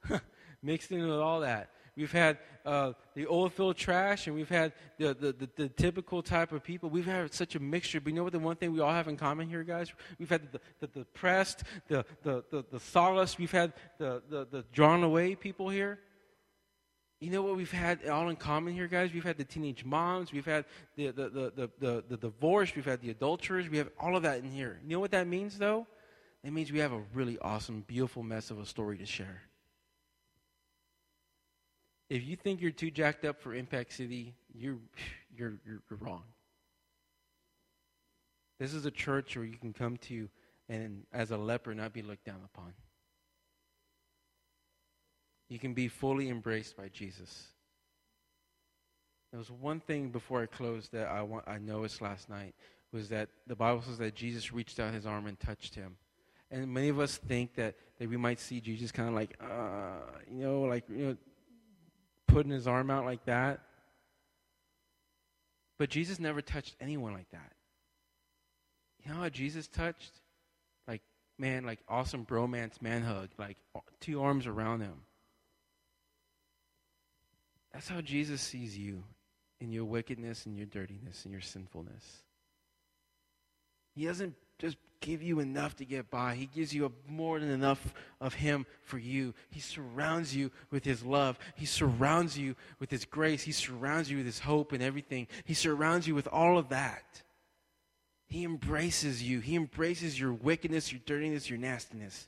mixed 0.64 0.92
in 0.92 1.08
with 1.08 1.20
all 1.20 1.42
that. 1.42 1.70
We've 2.00 2.10
had 2.10 2.38
uh, 2.66 2.94
the 3.14 3.28
oil 3.28 3.50
filled 3.50 3.76
trash, 3.76 4.28
and 4.28 4.36
we've 4.36 4.48
had 4.48 4.72
the, 4.98 5.14
the, 5.14 5.34
the, 5.34 5.50
the, 5.58 5.68
typical 5.68 6.24
type 6.24 6.54
of 6.54 6.64
people. 6.64 6.90
We've 6.90 7.06
had 7.06 7.34
such 7.34 7.56
a 7.56 7.60
mixture. 7.60 8.00
But 8.00 8.12
you 8.12 8.16
know 8.16 8.24
what 8.24 8.32
the 8.32 8.40
one 8.40 8.56
thing 8.56 8.72
we 8.72 8.80
all 8.80 8.94
have 8.94 9.10
in 9.10 9.18
common 9.18 9.50
here, 9.50 9.64
guys? 9.64 9.92
We've 10.18 10.30
had 10.30 10.50
the, 10.50 10.60
the, 10.80 10.88
the 10.88 11.00
depressed, 11.00 11.64
the, 11.90 12.06
the, 12.24 12.46
the, 12.52 12.64
the 12.72 12.80
solace. 12.80 13.38
We've 13.38 13.52
had 13.52 13.74
the, 13.98 14.24
the, 14.30 14.48
the 14.50 14.66
drawn 14.72 15.04
away 15.04 15.36
people 15.36 15.68
here. 15.68 16.00
You 17.20 17.32
know 17.32 17.42
what 17.42 17.58
we've 17.58 17.70
had 17.70 18.08
all 18.08 18.30
in 18.30 18.38
common 18.38 18.74
here, 18.74 18.88
guys? 18.88 19.12
We've 19.14 19.26
had 19.26 19.38
the 19.38 19.44
teenage 19.44 19.84
moms, 19.84 20.32
we've 20.32 20.46
had 20.46 20.64
the, 20.96 21.08
the, 21.08 21.30
the, 21.30 21.52
the, 21.54 21.70
the, 21.80 22.04
the 22.08 22.16
divorce, 22.18 22.74
we've 22.74 22.86
had 22.86 23.02
the 23.02 23.10
adulterers, 23.10 23.68
we 23.68 23.78
have 23.78 23.90
all 24.00 24.16
of 24.16 24.24
that 24.24 24.38
in 24.38 24.50
here. 24.50 24.80
You 24.86 24.92
know 24.92 25.02
what 25.02 25.12
that 25.12 25.28
means, 25.28 25.58
though? 25.58 25.86
It 26.46 26.54
means 26.54 26.72
we 26.72 26.80
have 26.80 26.94
a 26.94 27.02
really 27.14 27.38
awesome, 27.40 27.84
beautiful 27.86 28.24
mess 28.24 28.52
of 28.52 28.60
a 28.60 28.66
story 28.66 28.98
to 29.00 29.06
share. 29.06 29.42
If 32.10 32.26
you 32.26 32.36
think 32.36 32.62
you're 32.62 32.72
too 32.72 32.90
jacked 32.90 33.24
up 33.24 33.40
for 33.40 33.54
Impact 33.54 33.94
City, 33.94 34.34
you're, 34.54 34.78
you're, 35.36 35.60
you're, 35.66 35.82
you're 35.90 36.00
wrong. 36.00 36.24
This 38.60 38.74
is 38.74 38.86
a 38.86 38.92
church 38.92 39.36
where 39.38 39.46
you 39.46 39.58
can 39.58 39.74
come 39.74 39.98
to 39.98 40.28
and, 40.68 41.04
as 41.14 41.32
a 41.32 41.38
leper, 41.38 41.74
not 41.74 41.94
be 41.94 42.02
looked 42.02 42.26
down 42.26 42.42
upon. 42.44 42.74
You 45.50 45.60
can 45.60 45.74
be 45.74 45.88
fully 45.88 46.30
embraced 46.30 46.78
by 46.78 46.90
Jesus. 46.90 47.48
There 49.32 49.40
was 49.40 49.52
one 49.52 49.80
thing 49.80 50.10
before 50.10 50.42
I 50.42 50.46
closed 50.48 50.92
that 50.92 51.08
I, 51.08 51.22
want, 51.22 51.48
I 51.48 51.58
noticed 51.60 52.02
last 52.02 52.30
night 52.30 52.56
was 52.92 53.10
that 53.10 53.30
the 53.46 53.56
Bible 53.56 53.84
says 53.84 54.00
that 54.00 54.16
Jesus 54.16 54.52
reached 54.52 54.80
out 54.80 54.94
his 54.94 55.06
arm 55.06 55.28
and 55.28 55.40
touched 55.40 55.76
him. 55.76 55.96
And 56.52 56.72
many 56.74 56.90
of 56.90 57.00
us 57.00 57.18
think 57.18 57.54
that, 57.56 57.76
that 58.00 58.10
we 58.10 58.18
might 58.18 58.40
see 58.40 58.60
Jesus 58.60 58.92
kind 58.92 59.08
of 59.08 59.14
like, 59.14 59.38
uh, 59.40 60.02
you 60.32 60.44
know, 60.44 60.62
like, 60.62 60.84
you 60.90 61.06
know, 61.06 61.18
putting 62.30 62.52
his 62.52 62.68
arm 62.68 62.90
out 62.90 63.06
like 63.06 63.26
that. 63.26 63.60
But 65.78 65.90
Jesus 65.90 66.20
never 66.20 66.42
touched 66.42 66.76
anyone 66.80 67.14
like 67.14 67.30
that. 67.32 67.54
You 69.04 69.14
know 69.14 69.22
how 69.22 69.30
Jesus 69.30 69.68
touched? 69.68 70.12
Like, 70.88 71.02
man, 71.38 71.66
like 71.66 71.80
awesome 71.88 72.26
bromance 72.26 72.82
man 72.82 73.02
hug, 73.02 73.30
like 73.38 73.58
two 74.00 74.22
arms 74.22 74.46
around 74.46 74.82
him. 74.82 75.02
That's 77.74 77.88
how 77.88 78.02
Jesus 78.02 78.42
sees 78.42 78.78
you 78.78 79.04
in 79.62 79.72
your 79.72 79.86
wickedness 79.86 80.46
and 80.46 80.58
your 80.58 80.66
dirtiness 80.66 81.24
and 81.24 81.32
your 81.32 81.42
sinfulness. 81.42 82.24
He 83.96 84.06
doesn't 84.06 84.36
just 84.58 84.78
give 85.02 85.22
you 85.22 85.40
enough 85.40 85.76
to 85.78 85.86
get 85.86 86.10
by. 86.10 86.36
He 86.36 86.46
gives 86.46 86.74
you 86.74 86.92
more 87.08 87.40
than 87.40 87.50
enough 87.50 87.94
of 88.20 88.34
Him 88.34 88.66
for 88.82 88.98
you. 88.98 89.34
He 89.50 89.60
surrounds 89.60 90.36
you 90.36 90.52
with 90.72 90.84
His 90.84 91.04
love. 91.04 91.40
He 91.56 91.66
surrounds 91.66 92.38
you 92.38 92.56
with 92.80 92.92
His 92.92 93.06
grace. 93.06 93.44
He 93.44 93.52
surrounds 93.52 94.10
you 94.10 94.18
with 94.18 94.26
His 94.26 94.40
hope 94.40 94.72
and 94.72 94.84
everything. 94.84 95.28
He 95.46 95.54
surrounds 95.54 96.08
you 96.08 96.16
with 96.16 96.28
all 96.28 96.58
of 96.58 96.70
that. 96.70 97.24
He 98.28 98.44
embraces 98.44 99.24
you. 99.24 99.40
He 99.40 99.56
embraces 99.56 100.20
your 100.20 100.34
wickedness, 100.34 100.92
your 100.92 101.02
dirtiness, 101.06 101.50
your 101.50 101.60
nastiness. 101.60 102.28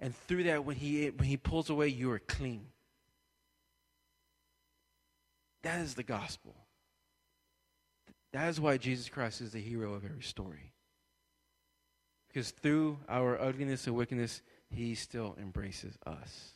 And 0.00 0.14
through 0.26 0.44
that, 0.44 0.64
when 0.64 0.76
He, 0.76 1.10
when 1.10 1.28
he 1.28 1.36
pulls 1.36 1.70
away, 1.70 1.88
you 1.88 2.10
are 2.10 2.18
clean. 2.18 2.66
That 5.62 5.80
is 5.80 5.94
the 5.94 6.02
gospel. 6.02 6.54
That 8.32 8.48
is 8.48 8.60
why 8.60 8.78
Jesus 8.78 9.08
Christ 9.08 9.40
is 9.40 9.52
the 9.52 9.60
hero 9.60 9.92
of 9.92 10.04
every 10.04 10.22
story. 10.22 10.72
Because 12.32 12.50
through 12.52 12.98
our 13.08 13.40
ugliness 13.40 13.86
and 13.86 13.96
wickedness, 13.96 14.40
He 14.70 14.94
still 14.94 15.36
embraces 15.40 15.98
us. 16.06 16.50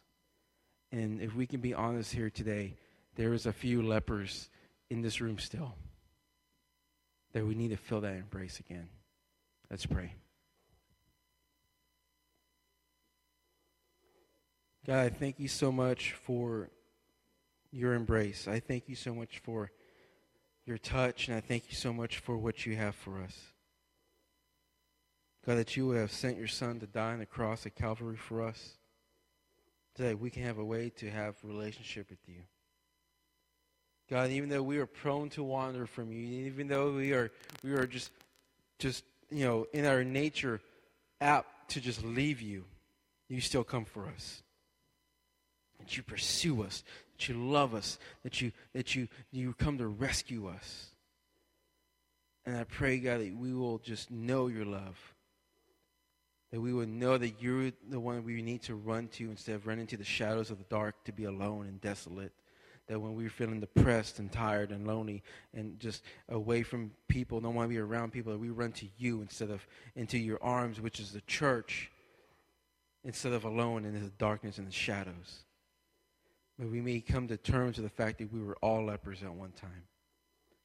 And 0.92 1.20
if 1.20 1.34
we 1.34 1.46
can 1.46 1.60
be 1.60 1.74
honest 1.74 2.12
here 2.12 2.30
today, 2.30 2.76
there 3.16 3.32
is 3.32 3.46
a 3.46 3.52
few 3.52 3.82
lepers 3.82 4.48
in 4.90 5.02
this 5.02 5.20
room 5.20 5.38
still 5.38 5.74
that 7.32 7.44
we 7.44 7.56
need 7.56 7.68
to 7.68 7.76
feel 7.76 8.00
that 8.02 8.14
embrace 8.14 8.60
again. 8.60 8.88
Let's 9.68 9.86
pray. 9.86 10.12
God, 14.86 14.98
I 14.98 15.08
thank 15.08 15.40
you 15.40 15.48
so 15.48 15.72
much 15.72 16.12
for 16.12 16.70
your 17.72 17.94
embrace. 17.94 18.46
I 18.46 18.60
thank 18.60 18.88
you 18.88 18.94
so 18.94 19.14
much 19.14 19.38
for 19.38 19.72
your 20.66 20.78
touch, 20.78 21.26
and 21.26 21.36
I 21.36 21.40
thank 21.40 21.70
you 21.70 21.74
so 21.74 21.92
much 21.92 22.18
for 22.18 22.36
what 22.36 22.64
you 22.64 22.76
have 22.76 22.94
for 22.94 23.20
us. 23.20 23.53
God, 25.46 25.58
that 25.58 25.76
you 25.76 25.90
have 25.90 26.10
sent 26.10 26.38
your 26.38 26.48
Son 26.48 26.80
to 26.80 26.86
die 26.86 27.12
on 27.12 27.18
the 27.18 27.26
cross 27.26 27.66
at 27.66 27.74
Calvary 27.74 28.16
for 28.16 28.42
us, 28.42 28.78
that 29.96 30.18
we 30.18 30.30
can 30.30 30.42
have 30.42 30.58
a 30.58 30.64
way 30.64 30.90
to 30.96 31.10
have 31.10 31.36
relationship 31.42 32.08
with 32.08 32.20
you. 32.26 32.40
God, 34.08 34.30
even 34.30 34.48
though 34.48 34.62
we 34.62 34.78
are 34.78 34.86
prone 34.86 35.28
to 35.30 35.42
wander 35.42 35.86
from 35.86 36.12
you, 36.12 36.46
even 36.46 36.68
though 36.68 36.92
we 36.92 37.12
are 37.12 37.30
we 37.62 37.72
are 37.72 37.86
just 37.86 38.10
just 38.78 39.04
you 39.30 39.44
know 39.44 39.66
in 39.72 39.86
our 39.86 40.04
nature 40.04 40.60
apt 41.20 41.70
to 41.70 41.80
just 41.80 42.02
leave 42.04 42.40
you, 42.40 42.64
you 43.28 43.40
still 43.40 43.64
come 43.64 43.84
for 43.84 44.06
us. 44.06 44.42
That 45.78 45.96
you 45.96 46.02
pursue 46.02 46.62
us, 46.62 46.84
that 47.12 47.28
you 47.28 47.34
love 47.34 47.74
us, 47.74 47.98
that 48.22 48.40
you 48.40 48.52
that 48.74 48.94
you 48.94 49.08
you 49.30 49.54
come 49.54 49.78
to 49.78 49.86
rescue 49.86 50.48
us. 50.48 50.88
And 52.46 52.58
I 52.58 52.64
pray, 52.64 52.98
God, 52.98 53.20
that 53.20 53.34
we 53.34 53.54
will 53.54 53.78
just 53.78 54.10
know 54.10 54.48
your 54.48 54.66
love 54.66 55.13
that 56.54 56.60
we 56.60 56.72
would 56.72 56.88
know 56.88 57.18
that 57.18 57.42
you're 57.42 57.72
the 57.90 57.98
one 57.98 58.22
we 58.22 58.40
need 58.40 58.62
to 58.62 58.76
run 58.76 59.08
to 59.08 59.28
instead 59.28 59.56
of 59.56 59.66
running 59.66 59.88
to 59.88 59.96
the 59.96 60.04
shadows 60.04 60.52
of 60.52 60.58
the 60.58 60.64
dark 60.70 60.94
to 61.02 61.10
be 61.10 61.24
alone 61.24 61.66
and 61.66 61.80
desolate. 61.80 62.30
that 62.86 63.00
when 63.00 63.16
we're 63.16 63.28
feeling 63.28 63.58
depressed 63.58 64.20
and 64.20 64.30
tired 64.30 64.70
and 64.70 64.86
lonely 64.86 65.24
and 65.52 65.80
just 65.80 66.04
away 66.28 66.62
from 66.62 66.92
people, 67.08 67.40
don't 67.40 67.56
want 67.56 67.68
to 67.68 67.74
be 67.74 67.80
around 67.80 68.12
people, 68.12 68.30
that 68.30 68.38
we 68.38 68.50
run 68.50 68.70
to 68.70 68.86
you 68.98 69.20
instead 69.20 69.50
of 69.50 69.66
into 69.96 70.16
your 70.16 70.40
arms, 70.44 70.80
which 70.80 71.00
is 71.00 71.10
the 71.10 71.22
church, 71.22 71.90
instead 73.02 73.32
of 73.32 73.42
alone 73.42 73.84
in 73.84 74.00
the 74.00 74.10
darkness 74.10 74.56
and 74.56 74.68
the 74.68 74.72
shadows. 74.72 75.44
But 76.56 76.70
we 76.70 76.80
may 76.80 77.00
come 77.00 77.26
to 77.26 77.36
terms 77.36 77.78
with 77.78 77.84
the 77.84 77.96
fact 77.96 78.18
that 78.18 78.32
we 78.32 78.40
were 78.40 78.56
all 78.62 78.84
lepers 78.84 79.24
at 79.24 79.34
one 79.34 79.50
time, 79.60 79.88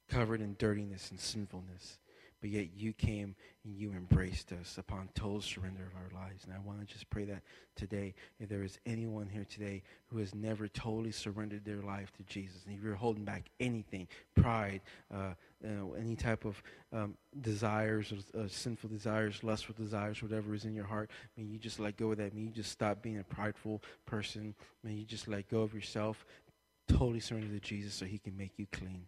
covered 0.08 0.40
in 0.40 0.54
dirtiness 0.56 1.10
and 1.10 1.18
sinfulness 1.18 1.98
but 2.40 2.50
yet 2.50 2.68
you 2.74 2.92
came 2.92 3.34
and 3.64 3.76
you 3.76 3.92
embraced 3.92 4.52
us 4.52 4.78
upon 4.78 5.08
total 5.14 5.40
surrender 5.40 5.82
of 5.82 5.94
our 5.94 6.22
lives. 6.22 6.44
And 6.44 6.54
I 6.54 6.58
want 6.58 6.80
to 6.80 6.86
just 6.86 7.08
pray 7.10 7.24
that 7.24 7.42
today, 7.76 8.14
if 8.38 8.48
there 8.48 8.62
is 8.62 8.78
anyone 8.86 9.28
here 9.28 9.44
today 9.44 9.82
who 10.06 10.18
has 10.18 10.34
never 10.34 10.66
totally 10.68 11.12
surrendered 11.12 11.64
their 11.64 11.82
life 11.82 12.12
to 12.16 12.22
Jesus, 12.22 12.64
and 12.66 12.74
if 12.76 12.82
you're 12.82 12.94
holding 12.94 13.24
back 13.24 13.50
anything, 13.60 14.08
pride, 14.34 14.80
uh, 15.14 15.34
you 15.62 15.70
know, 15.70 15.94
any 15.98 16.16
type 16.16 16.44
of 16.44 16.62
um, 16.92 17.14
desires, 17.40 18.12
uh, 18.34 18.48
sinful 18.48 18.88
desires, 18.88 19.44
lustful 19.44 19.74
desires, 19.78 20.22
whatever 20.22 20.54
is 20.54 20.64
in 20.64 20.74
your 20.74 20.86
heart, 20.86 21.10
may 21.36 21.44
you 21.44 21.58
just 21.58 21.78
let 21.78 21.96
go 21.96 22.12
of 22.12 22.18
that. 22.18 22.34
May 22.34 22.42
you 22.42 22.50
just 22.50 22.72
stop 22.72 23.02
being 23.02 23.18
a 23.18 23.24
prideful 23.24 23.82
person. 24.06 24.54
May 24.82 24.92
you 24.92 25.04
just 25.04 25.28
let 25.28 25.48
go 25.50 25.60
of 25.60 25.74
yourself, 25.74 26.24
totally 26.88 27.20
surrender 27.20 27.48
to 27.48 27.60
Jesus 27.60 27.94
so 27.94 28.06
he 28.06 28.18
can 28.18 28.36
make 28.36 28.52
you 28.56 28.66
clean. 28.72 29.06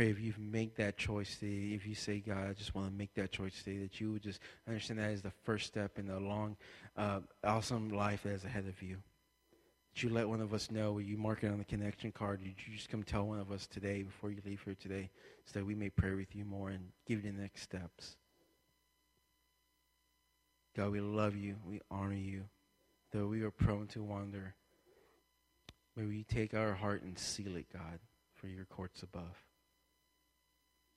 Pray 0.00 0.08
if 0.08 0.18
you 0.18 0.32
make 0.38 0.76
that 0.76 0.96
choice 0.96 1.36
today, 1.36 1.74
if 1.74 1.86
you 1.86 1.94
say, 1.94 2.20
God, 2.20 2.48
I 2.48 2.54
just 2.54 2.74
want 2.74 2.88
to 2.88 2.94
make 2.94 3.12
that 3.16 3.32
choice 3.32 3.62
today, 3.62 3.80
that 3.82 4.00
you 4.00 4.12
would 4.12 4.22
just 4.22 4.40
understand 4.66 4.98
that 4.98 5.10
is 5.10 5.20
the 5.20 5.30
first 5.44 5.66
step 5.66 5.98
in 5.98 6.06
the 6.06 6.18
long, 6.18 6.56
uh, 6.96 7.20
awesome 7.44 7.90
life 7.90 8.22
that 8.22 8.30
is 8.30 8.44
ahead 8.44 8.64
of 8.66 8.82
you. 8.82 8.96
That 9.92 10.02
you 10.02 10.08
let 10.08 10.26
one 10.26 10.40
of 10.40 10.54
us 10.54 10.70
know, 10.70 10.96
you 11.00 11.18
mark 11.18 11.44
it 11.44 11.48
on 11.48 11.58
the 11.58 11.66
connection 11.66 12.12
card, 12.12 12.40
you 12.42 12.52
just 12.74 12.88
come 12.88 13.02
tell 13.02 13.26
one 13.26 13.40
of 13.40 13.52
us 13.52 13.66
today 13.66 14.02
before 14.02 14.30
you 14.30 14.40
leave 14.46 14.62
here 14.64 14.74
today, 14.74 15.10
so 15.44 15.58
that 15.58 15.66
we 15.66 15.74
may 15.74 15.90
pray 15.90 16.14
with 16.14 16.34
you 16.34 16.46
more 16.46 16.70
and 16.70 16.86
give 17.06 17.22
you 17.22 17.30
the 17.30 17.38
next 17.38 17.60
steps. 17.60 18.16
God, 20.74 20.92
we 20.92 21.02
love 21.02 21.36
you. 21.36 21.56
We 21.68 21.82
honor 21.90 22.14
you. 22.14 22.44
Though 23.12 23.26
we 23.26 23.42
are 23.42 23.50
prone 23.50 23.86
to 23.88 24.02
wander, 24.02 24.54
may 25.94 26.06
we 26.06 26.24
take 26.24 26.54
our 26.54 26.72
heart 26.72 27.02
and 27.02 27.18
seal 27.18 27.54
it, 27.56 27.66
God, 27.70 27.98
for 28.32 28.46
your 28.46 28.64
courts 28.64 29.02
above. 29.02 29.49